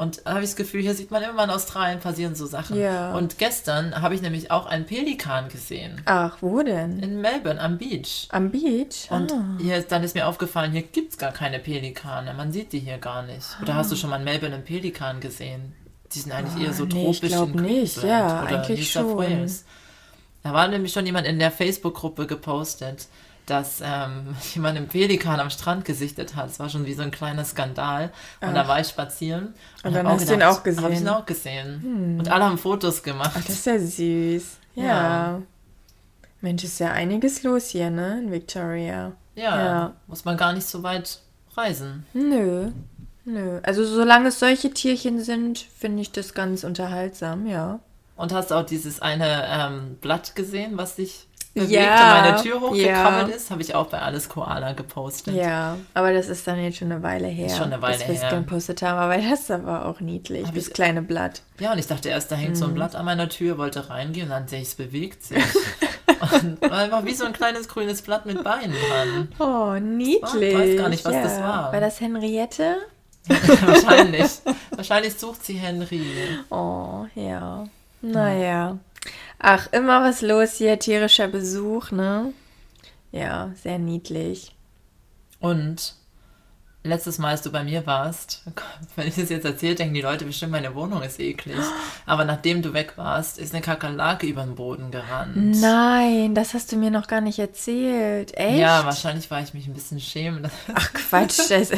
[0.00, 2.80] Und da habe ich das Gefühl, hier sieht man immer in Australien passieren so Sachen.
[2.80, 3.14] Ja.
[3.14, 6.00] Und gestern habe ich nämlich auch einen Pelikan gesehen.
[6.06, 7.00] Ach, wo denn?
[7.00, 8.26] In Melbourne, am Beach.
[8.30, 9.10] Am Beach?
[9.10, 9.58] Und ah.
[9.60, 12.32] hier, dann ist mir aufgefallen, hier gibt es gar keine Pelikane.
[12.32, 13.44] Man sieht die hier gar nicht.
[13.60, 15.74] Oder hast du schon mal in Melbourne einen Pelikan gesehen?
[16.14, 17.22] Die sind eigentlich oh, eher so nee, tropisch.
[17.22, 19.50] Ich glaube nicht, ja, eigentlich schon.
[20.42, 23.06] Da war nämlich schon jemand in der Facebook-Gruppe gepostet
[23.46, 26.50] dass ähm, jemand einen Pelikan am Strand gesichtet hat.
[26.50, 28.12] Es war schon wie so ein kleiner Skandal.
[28.40, 28.54] Und Ach.
[28.54, 29.54] da war ich spazieren.
[29.82, 30.84] Und, und dann hast du ihn auch gesehen.
[30.84, 31.82] Habe ich ihn auch gesehen.
[31.82, 32.18] Hm.
[32.18, 33.32] Und alle haben Fotos gemacht.
[33.34, 34.56] Ach, das ist ja süß.
[34.74, 34.84] Ja.
[34.84, 35.42] ja.
[36.40, 38.20] Mensch, ist ja einiges los hier, ne?
[38.20, 39.12] In Victoria.
[39.34, 39.92] Ja, ja.
[40.06, 41.20] Muss man gar nicht so weit
[41.56, 42.06] reisen.
[42.14, 42.70] Nö.
[43.24, 43.60] Nö.
[43.62, 47.80] Also solange es solche Tierchen sind, finde ich das ganz unterhaltsam, ja.
[48.16, 52.60] Und hast auch dieses eine ähm, Blatt gesehen, was sich bewegt ja, und meine Tür
[52.60, 53.34] hochgekrabbelt ja.
[53.34, 55.34] ist, habe ich auch bei Alles Koala gepostet.
[55.34, 57.46] Ja, aber das ist dann jetzt schon eine Weile her.
[57.46, 58.20] Ist schon eine Weile dass her.
[58.20, 61.42] wir es gepostet haben, aber das aber auch niedlich, hab das ich, kleine Blatt.
[61.58, 62.56] Ja, und ich dachte erst, da hängt mhm.
[62.56, 62.76] so ein mhm.
[62.76, 65.42] Blatt an meiner Tür, wollte reingehen und dann sehe ich, es bewegt sich.
[66.42, 69.28] und war einfach wie so ein kleines grünes Blatt mit Beinen dran.
[69.38, 70.52] Oh, niedlich.
[70.52, 71.22] Ich weiß gar nicht, was ja.
[71.22, 71.72] das war.
[71.72, 72.76] War das Henriette?
[73.28, 74.30] Wahrscheinlich.
[74.70, 76.02] Wahrscheinlich sucht sie Henry.
[76.50, 77.66] Oh, ja.
[78.02, 78.78] Naja.
[79.42, 82.34] Ach, immer was los hier, tierischer Besuch, ne?
[83.10, 84.54] Ja, sehr niedlich.
[85.40, 85.94] Und
[86.82, 88.42] letztes Mal, als du bei mir warst,
[88.96, 91.56] wenn ich das jetzt erzähle, denken die Leute bestimmt, meine Wohnung ist eklig.
[92.06, 95.36] Aber nachdem du weg warst, ist eine Kakerlake über den Boden gerannt.
[95.36, 98.36] Nein, das hast du mir noch gar nicht erzählt.
[98.36, 98.58] Echt?
[98.58, 100.50] Ja, wahrscheinlich war ich mich ein bisschen schämen.
[100.74, 101.50] Ach Quatsch.
[101.50, 101.70] Das,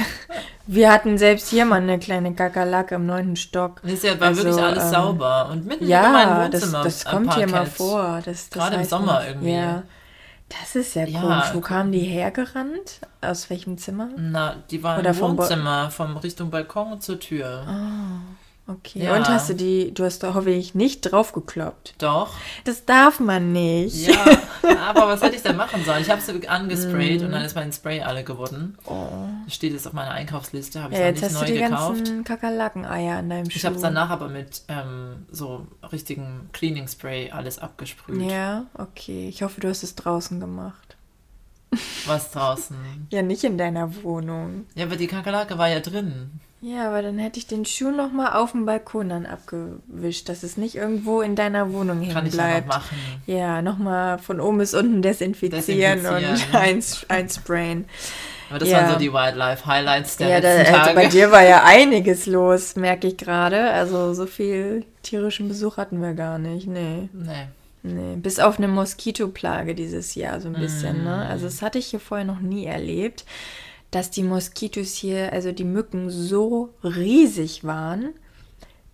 [0.67, 3.81] wir hatten selbst hier mal eine kleine Kakerlake im neunten Stock.
[3.83, 5.49] Das war also, wirklich alles ähm, sauber.
[5.51, 6.85] Und mitten ja, in meinem Wohnzimmer.
[6.85, 8.21] Das, das kommt hier mal vor.
[8.25, 9.53] Das, das Gerade im Sommer man, irgendwie.
[9.53, 9.83] Ja.
[10.61, 11.55] Das ist ja, ja komisch.
[11.55, 13.01] Wo kamen die hergerannt?
[13.21, 14.09] Aus welchem Zimmer?
[14.17, 17.65] Na, die waren Oder im Wohnzimmer, vom Richtung Balkon zur Tür.
[17.67, 18.42] Oh.
[18.67, 19.05] Okay.
[19.05, 19.17] Ja.
[19.17, 21.95] Und hast du die, du hast da hoffentlich nicht draufgekloppt.
[21.99, 22.35] Doch.
[22.65, 24.07] Das darf man nicht.
[24.07, 24.25] Ja,
[24.89, 26.01] aber was hätte ich denn machen sollen?
[26.01, 27.25] Ich habe sie angesprayt mm.
[27.25, 28.79] und dann ist mein Spray alle geworden.
[28.87, 29.09] Oh.
[29.49, 31.97] Steht jetzt auf meiner Einkaufsliste, habe ich ja, jetzt hast neu du die gekauft.
[31.97, 33.57] ganzen Kakerlaken-Eier an deinem Schuh.
[33.57, 38.23] Ich habe es danach aber mit ähm, so richtigem Cleaning Spray alles abgesprüht.
[38.23, 39.29] Ja, okay.
[39.29, 40.97] Ich hoffe, du hast es draußen gemacht.
[42.07, 42.77] Was draußen?
[43.11, 44.67] ja, nicht in deiner Wohnung.
[44.77, 46.41] Ja, aber die Kakerlake war ja drin.
[46.65, 50.45] Ja, aber dann hätte ich den Schuh noch mal auf dem Balkon dann abgewischt, dass
[50.45, 52.69] es nicht irgendwo in deiner Wohnung hängen Kann ich bleibt.
[52.69, 52.97] Noch machen.
[53.27, 56.31] Ja, noch mal von oben bis unten desinfizieren, desinfizieren.
[56.53, 57.87] und eins, einsprayen.
[58.49, 58.79] Aber das ja.
[58.79, 60.95] waren so die Wildlife Highlights der ja, letzten da, Tage.
[60.95, 63.73] Bei dir war ja einiges los, merke ich gerade.
[63.73, 66.69] Also so viel tierischen Besuch hatten wir gar nicht.
[66.69, 67.09] Nee.
[67.13, 67.49] Nee.
[67.85, 71.05] Nee, bis auf eine Moskitoplage dieses Jahr so ein bisschen, mm.
[71.05, 71.27] ne?
[71.29, 73.25] Also das hatte ich hier vorher noch nie erlebt
[73.93, 78.09] dass die Moskitos hier, also die Mücken, so riesig waren,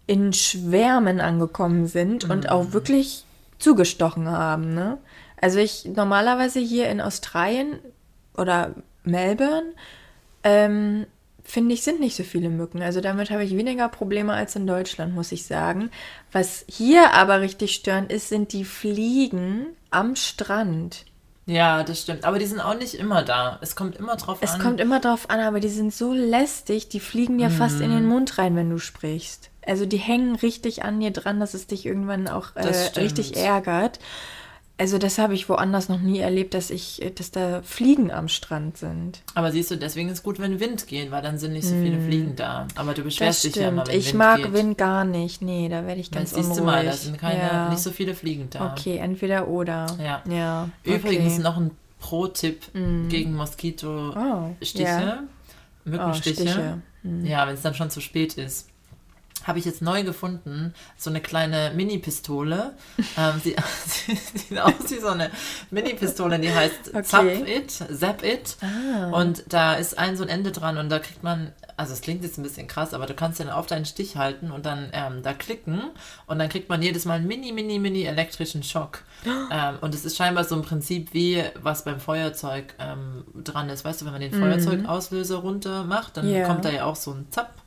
[0.07, 2.31] in Schwärmen angekommen sind mhm.
[2.31, 3.25] und auch wirklich
[3.59, 4.75] zugestochen haben.
[4.75, 4.99] Ne?
[5.41, 7.79] Also ich normalerweise hier in Australien
[8.37, 8.75] oder
[9.05, 9.73] Melbourne
[10.45, 11.07] ähm,
[11.49, 12.83] finde ich, sind nicht so viele Mücken.
[12.83, 15.91] Also damit habe ich weniger Probleme als in Deutschland, muss ich sagen.
[16.31, 21.07] Was hier aber richtig störend ist, sind die Fliegen am Strand.
[21.49, 22.25] Ja, das stimmt.
[22.25, 23.59] Aber die sind auch nicht immer da.
[23.63, 24.59] Es kommt immer drauf es an.
[24.59, 27.53] Es kommt immer drauf an, aber die sind so lästig, die fliegen dir mm.
[27.53, 28.11] fast in den mhm.
[28.11, 29.49] Mund rein, wenn du sprichst.
[29.67, 32.67] Also die hängen richtig an dir dran, dass es dich irgendwann auch äh,
[32.99, 33.99] richtig ärgert.
[34.81, 38.77] Also das habe ich woanders noch nie erlebt, dass ich, dass da Fliegen am Strand
[38.77, 39.23] sind.
[39.35, 41.75] Aber siehst du, deswegen ist es gut, wenn Wind geht, weil dann sind nicht so
[41.75, 42.07] viele mm.
[42.07, 42.69] Fliegen da.
[42.77, 44.53] Aber du beschwerst dich ja immer, wenn ich Wind mag geht.
[44.53, 45.43] Wind gar nicht.
[45.43, 47.69] Nee, da werde ich ganz Dann siehst du mal, da sind keine, ja.
[47.71, 48.73] nicht so viele Fliegen da.
[48.73, 49.87] Okay, entweder oder.
[50.01, 50.23] Ja.
[50.31, 51.43] ja Übrigens okay.
[51.43, 53.09] noch ein Pro-Tipp mm.
[53.09, 55.23] gegen Moskitostiche, oh, ja.
[55.85, 56.79] Mückenstiche.
[57.05, 57.27] Oh, mm.
[57.27, 58.69] Ja, wenn es dann schon zu spät ist
[59.45, 62.75] habe ich jetzt neu gefunden, so eine kleine Mini-Pistole.
[63.17, 65.31] ähm, sie, sie, sieht aus wie so eine
[65.71, 67.03] Mini-Pistole, die heißt okay.
[67.03, 68.57] Zap It, Zap It.
[68.61, 69.11] Ah.
[69.11, 72.23] Und da ist ein so ein Ende dran und da kriegt man, also es klingt
[72.23, 75.23] jetzt ein bisschen krass, aber du kannst den auf deinen Stich halten und dann ähm,
[75.23, 75.83] da klicken
[76.27, 79.03] und dann kriegt man jedes Mal einen mini, mini, mini elektrischen Schock.
[79.27, 83.85] ähm, und es ist scheinbar so ein Prinzip wie, was beim Feuerzeug ähm, dran ist.
[83.85, 84.41] Weißt du, wenn man den mhm.
[84.41, 86.47] Feuerzeugauslöser runter macht, dann yeah.
[86.47, 87.58] kommt da ja auch so ein Zap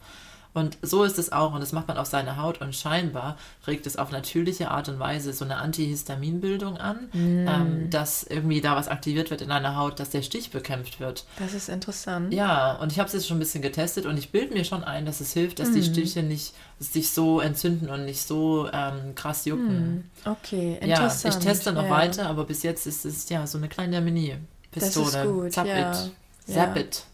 [0.54, 3.88] und so ist es auch und das macht man auf seine Haut und scheinbar regt
[3.88, 7.48] es auf natürliche Art und Weise so eine Antihistaminbildung an, mm.
[7.48, 11.26] ähm, dass irgendwie da was aktiviert wird in deiner Haut, dass der Stich bekämpft wird.
[11.40, 12.34] Das ist interessant.
[12.34, 14.84] Ja, und ich habe es jetzt schon ein bisschen getestet und ich bilde mir schon
[14.84, 15.74] ein, dass es hilft, dass mm.
[15.74, 20.10] die Stiche nicht sich so entzünden und nicht so ähm, krass jucken.
[20.26, 20.30] Mm.
[20.30, 21.34] Okay, interessant.
[21.34, 21.90] Ja, ich teste noch ja.
[21.90, 25.06] weiter, aber bis jetzt ist es ja so eine kleine Mini-Pistole.
[25.06, 25.92] Das ist gut, Zap ja.
[25.92, 26.12] it.
[26.46, 26.82] Zap ja.
[26.82, 27.06] it.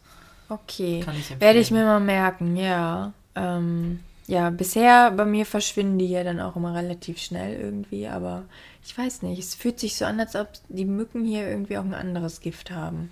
[0.50, 1.06] Okay,
[1.40, 3.12] werde ich mir mal merken, ja.
[3.38, 8.44] Ähm, ja, bisher bei mir verschwinden die ja dann auch immer relativ schnell irgendwie, aber
[8.86, 9.40] ich weiß nicht.
[9.40, 12.72] Es fühlt sich so an, als ob die Mücken hier irgendwie auch ein anderes Gift
[12.72, 13.12] haben.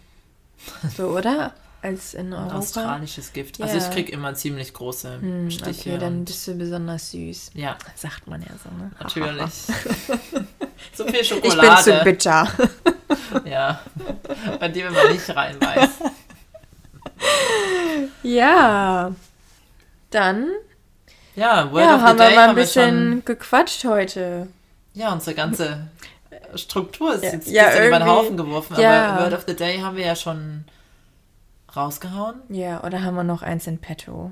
[0.95, 1.53] So, oder?
[1.82, 2.49] Als in Europa.
[2.49, 3.61] Ein australisches Gift.
[3.61, 3.76] Also ja.
[3.76, 5.91] Also ich kriege immer ziemlich große hm, Stiche.
[5.91, 7.51] Okay, dann bist du besonders süß.
[7.53, 7.78] Ja.
[7.95, 8.91] Sagt man ja so, ne?
[8.99, 9.53] Natürlich.
[10.93, 11.80] so viel Schokolade.
[11.80, 12.47] Ich bin zu bitter.
[13.45, 13.80] ja.
[14.59, 16.01] Bei wenn man nicht reinbeißt.
[18.23, 19.13] Ja.
[20.16, 20.47] Dann
[21.36, 24.47] ja, Word ja, haben wir mal ein bisschen gequatscht heute.
[24.93, 25.88] Ja, unsere ganze
[26.55, 29.07] Struktur ist ja, jetzt ja, über den Haufen geworfen, ja.
[29.07, 30.63] aber Word of the Day haben wir ja schon
[31.76, 32.36] rausgehauen.
[32.47, 34.32] Ja, oder haben wir noch eins in petto?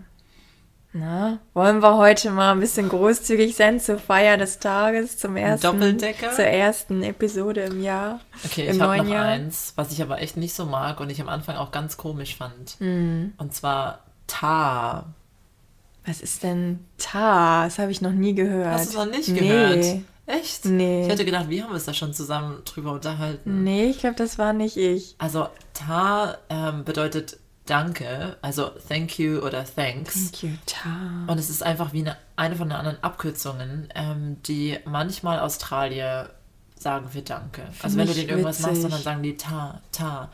[0.94, 6.00] Na, wollen wir heute mal ein bisschen großzügig sein zur Feier des Tages, zum ersten,
[6.00, 8.22] zur ersten Episode im Jahr.
[8.46, 9.26] Okay, ich habe noch Jahr.
[9.26, 12.38] eins, was ich aber echt nicht so mag und ich am Anfang auch ganz komisch
[12.38, 12.80] fand.
[12.80, 13.34] Mhm.
[13.38, 15.06] Und zwar Ta.
[16.06, 17.66] Was ist denn Ta?
[17.66, 18.68] Das habe ich noch nie gehört.
[18.68, 19.39] Hast du noch nicht nee.
[19.39, 19.86] gehört?
[20.26, 20.66] Echt?
[20.66, 21.04] Nee.
[21.04, 23.64] Ich hätte gedacht, wir haben uns da schon zusammen drüber unterhalten.
[23.64, 25.16] Nee, ich glaube, das war nicht ich.
[25.18, 30.32] Also Ta ähm, bedeutet Danke, also Thank you oder Thanks.
[30.32, 31.26] Thank you, Ta.
[31.28, 36.30] Und es ist einfach wie eine, eine von den anderen Abkürzungen, ähm, die manchmal Australier
[36.78, 37.62] sagen für Danke.
[37.72, 38.84] Find also wenn du denen irgendwas witzig.
[38.84, 40.30] machst, dann sagen die Ta, Ta.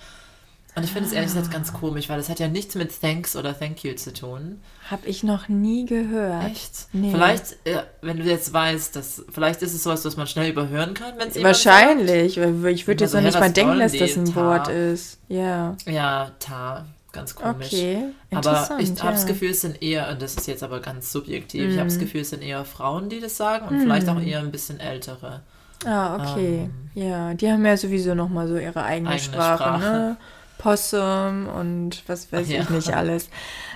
[0.79, 3.35] Und ich finde es ehrlich gesagt ganz komisch, weil es hat ja nichts mit Thanks
[3.35, 4.61] oder Thank you zu tun.
[4.89, 6.45] Habe ich noch nie gehört.
[6.45, 6.87] Echt?
[6.93, 7.11] Nee.
[7.11, 10.93] Vielleicht, äh, wenn du jetzt weißt, dass vielleicht ist es sowas, was man schnell überhören
[10.93, 12.35] kann, wenn es Wahrscheinlich.
[12.35, 12.65] Sagt.
[12.69, 14.35] Ich würde jetzt noch nicht mal denken, dass das ein ta.
[14.35, 15.19] Wort ist.
[15.27, 15.75] Ja.
[15.85, 16.85] Ja, ta.
[17.11, 17.67] Ganz komisch.
[17.67, 18.03] Okay,
[18.33, 21.65] aber ich habe das Gefühl, es sind eher, und das ist jetzt aber ganz subjektiv,
[21.65, 21.71] mm.
[21.71, 22.01] ich habe das mhm.
[22.01, 23.81] Gefühl, es sind eher Frauen, die das sagen und mm.
[23.81, 25.41] vielleicht auch eher ein bisschen ältere.
[25.85, 26.69] Ah, okay.
[26.69, 29.81] Ähm, ja, die haben ja sowieso nochmal so ihre eigene, eigene Sprache, Sprache.
[29.81, 30.17] Ne?
[30.59, 32.61] Possum und was weiß ja.
[32.61, 33.29] ich nicht alles.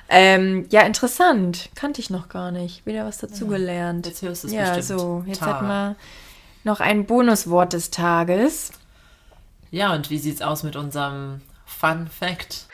[0.10, 1.70] Ähm, ja, interessant.
[1.74, 2.86] Kannte ich noch gar nicht.
[2.86, 4.06] Wieder was dazugelernt.
[4.06, 5.00] Jetzt hörst du es Ja, bestimmt.
[5.00, 5.24] so.
[5.26, 5.56] Jetzt Tag.
[5.56, 5.96] hatten wir
[6.64, 8.72] noch ein Bonuswort des Tages.
[9.72, 12.68] Ja, und wie sieht's aus mit unserem Fun Fact?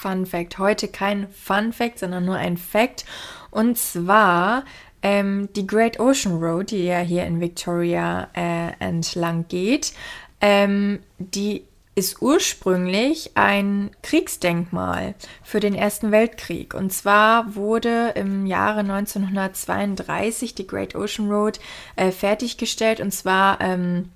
[0.00, 0.58] Fun Fact.
[0.58, 3.04] Heute kein Fun Fact, sondern nur ein Fact.
[3.50, 4.64] Und zwar
[5.02, 9.92] ähm, die Great Ocean Road, die ja hier in Victoria äh, entlang geht,
[10.40, 11.64] ähm, die
[11.94, 16.72] ist ursprünglich ein Kriegsdenkmal für den Ersten Weltkrieg.
[16.72, 21.60] Und zwar wurde im Jahre 1932 die Great Ocean Road
[21.96, 23.00] äh, fertiggestellt.
[23.00, 24.10] Und zwar ähm,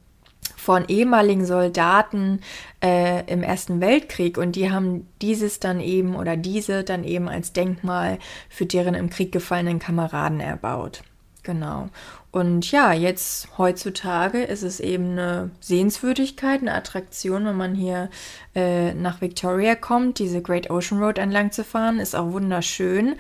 [0.57, 2.41] von ehemaligen Soldaten
[2.83, 7.53] äh, im Ersten Weltkrieg und die haben dieses dann eben oder diese dann eben als
[7.53, 8.18] Denkmal
[8.49, 11.03] für deren im Krieg gefallenen Kameraden erbaut.
[11.43, 11.91] Genau.
[12.35, 18.11] Und ja, jetzt heutzutage ist es eben eine Sehenswürdigkeit, eine Attraktion, wenn man hier
[18.57, 23.14] äh, nach Victoria kommt, diese Great Ocean Road entlang zu fahren, ist auch wunderschön.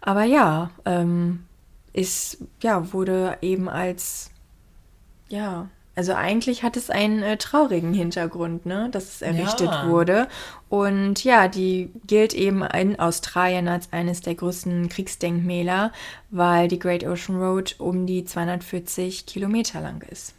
[0.00, 1.44] Aber ja, ähm,
[1.92, 4.30] ist, ja, wurde eben als,
[5.28, 9.88] ja, also eigentlich hat es einen äh, traurigen Hintergrund, ne, dass es errichtet Ja.
[9.88, 10.28] wurde.
[10.68, 15.92] Und ja, die gilt eben in Australien als eines der größten Kriegsdenkmäler,
[16.30, 20.34] weil die Great Ocean Road um die 240 Kilometer lang ist.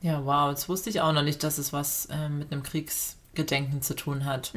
[0.00, 3.82] Ja, wow, das wusste ich auch noch nicht, dass es was äh, mit einem Kriegsgedenken
[3.82, 4.52] zu tun hat.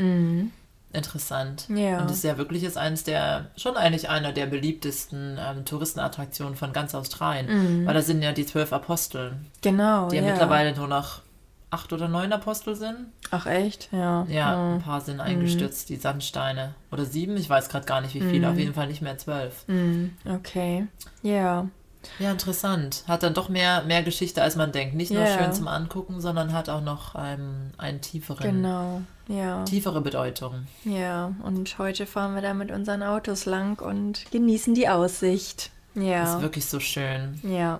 [0.96, 1.70] Interessant.
[1.70, 1.78] Mhm.
[1.78, 2.00] Ja.
[2.02, 6.56] Und es ist ja wirklich ist eines der, schon eigentlich einer der beliebtesten ähm, Touristenattraktionen
[6.56, 7.86] von ganz Australien.
[7.86, 10.10] Weil da sind ja die zwölf Apostel, Genau.
[10.10, 10.28] die ja, Mhm.
[10.28, 11.22] ja mittlerweile nur noch
[11.72, 12.96] acht oder neun Apostel sind.
[13.32, 13.90] Ach echt?
[13.92, 14.26] Ja.
[14.30, 16.74] Ja, ein paar sind eingestürzt, die Sandsteine.
[16.92, 19.68] Oder sieben, ich weiß gerade gar nicht wie viele, auf jeden Fall nicht mehr zwölf.
[19.68, 20.14] Mhm.
[20.26, 20.88] Okay.
[21.22, 21.68] Ja.
[22.20, 23.04] Ja, interessant.
[23.08, 24.96] Hat dann doch mehr, mehr Geschichte, als man denkt.
[24.96, 25.38] Nicht nur Ja.
[25.38, 29.02] schön zum Angucken, sondern hat auch noch ähm, einen tieferen, Genau.
[29.28, 29.64] Ja.
[29.64, 30.68] tiefere Bedeutung.
[30.84, 31.32] Ja.
[31.44, 35.72] Und heute fahren wir da mit unseren Autos lang und genießen die Aussicht.
[35.96, 36.36] Ja.
[36.36, 37.40] Ist wirklich so schön.
[37.44, 37.80] Ja.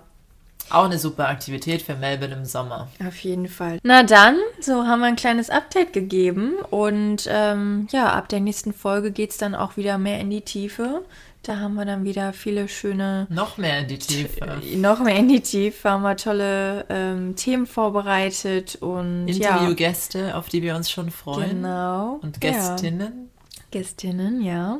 [0.68, 2.88] Auch eine super Aktivität für Melbourne im Sommer.
[3.06, 3.78] Auf jeden Fall.
[3.84, 8.72] Na dann, so haben wir ein kleines Update gegeben und ähm, ja, ab der nächsten
[8.72, 11.02] Folge geht es dann auch wieder mehr in die Tiefe.
[11.46, 14.60] Da haben wir dann wieder viele schöne, Noch mehr in die Tiefe.
[14.74, 20.48] noch mehr in die Tiefe, haben wir tolle ähm, Themen vorbereitet und ja, Interviewgäste, auf
[20.48, 21.50] die wir uns schon freuen.
[21.62, 22.18] genau.
[22.20, 22.50] Und Ja.
[22.50, 23.30] Gästinnen.
[23.70, 24.78] Gästinnen, ja.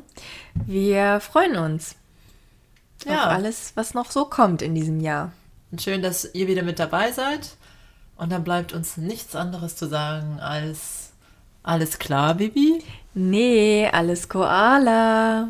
[0.55, 1.95] Wir freuen uns
[3.05, 3.27] Ja.
[3.27, 5.31] auf alles, was noch so kommt in diesem Jahr.
[5.71, 7.51] Und schön, dass ihr wieder mit dabei seid.
[8.17, 11.13] Und dann bleibt uns nichts anderes zu sagen als
[11.63, 12.83] alles klar, Bibi.
[13.15, 15.49] Nee, alles Koala.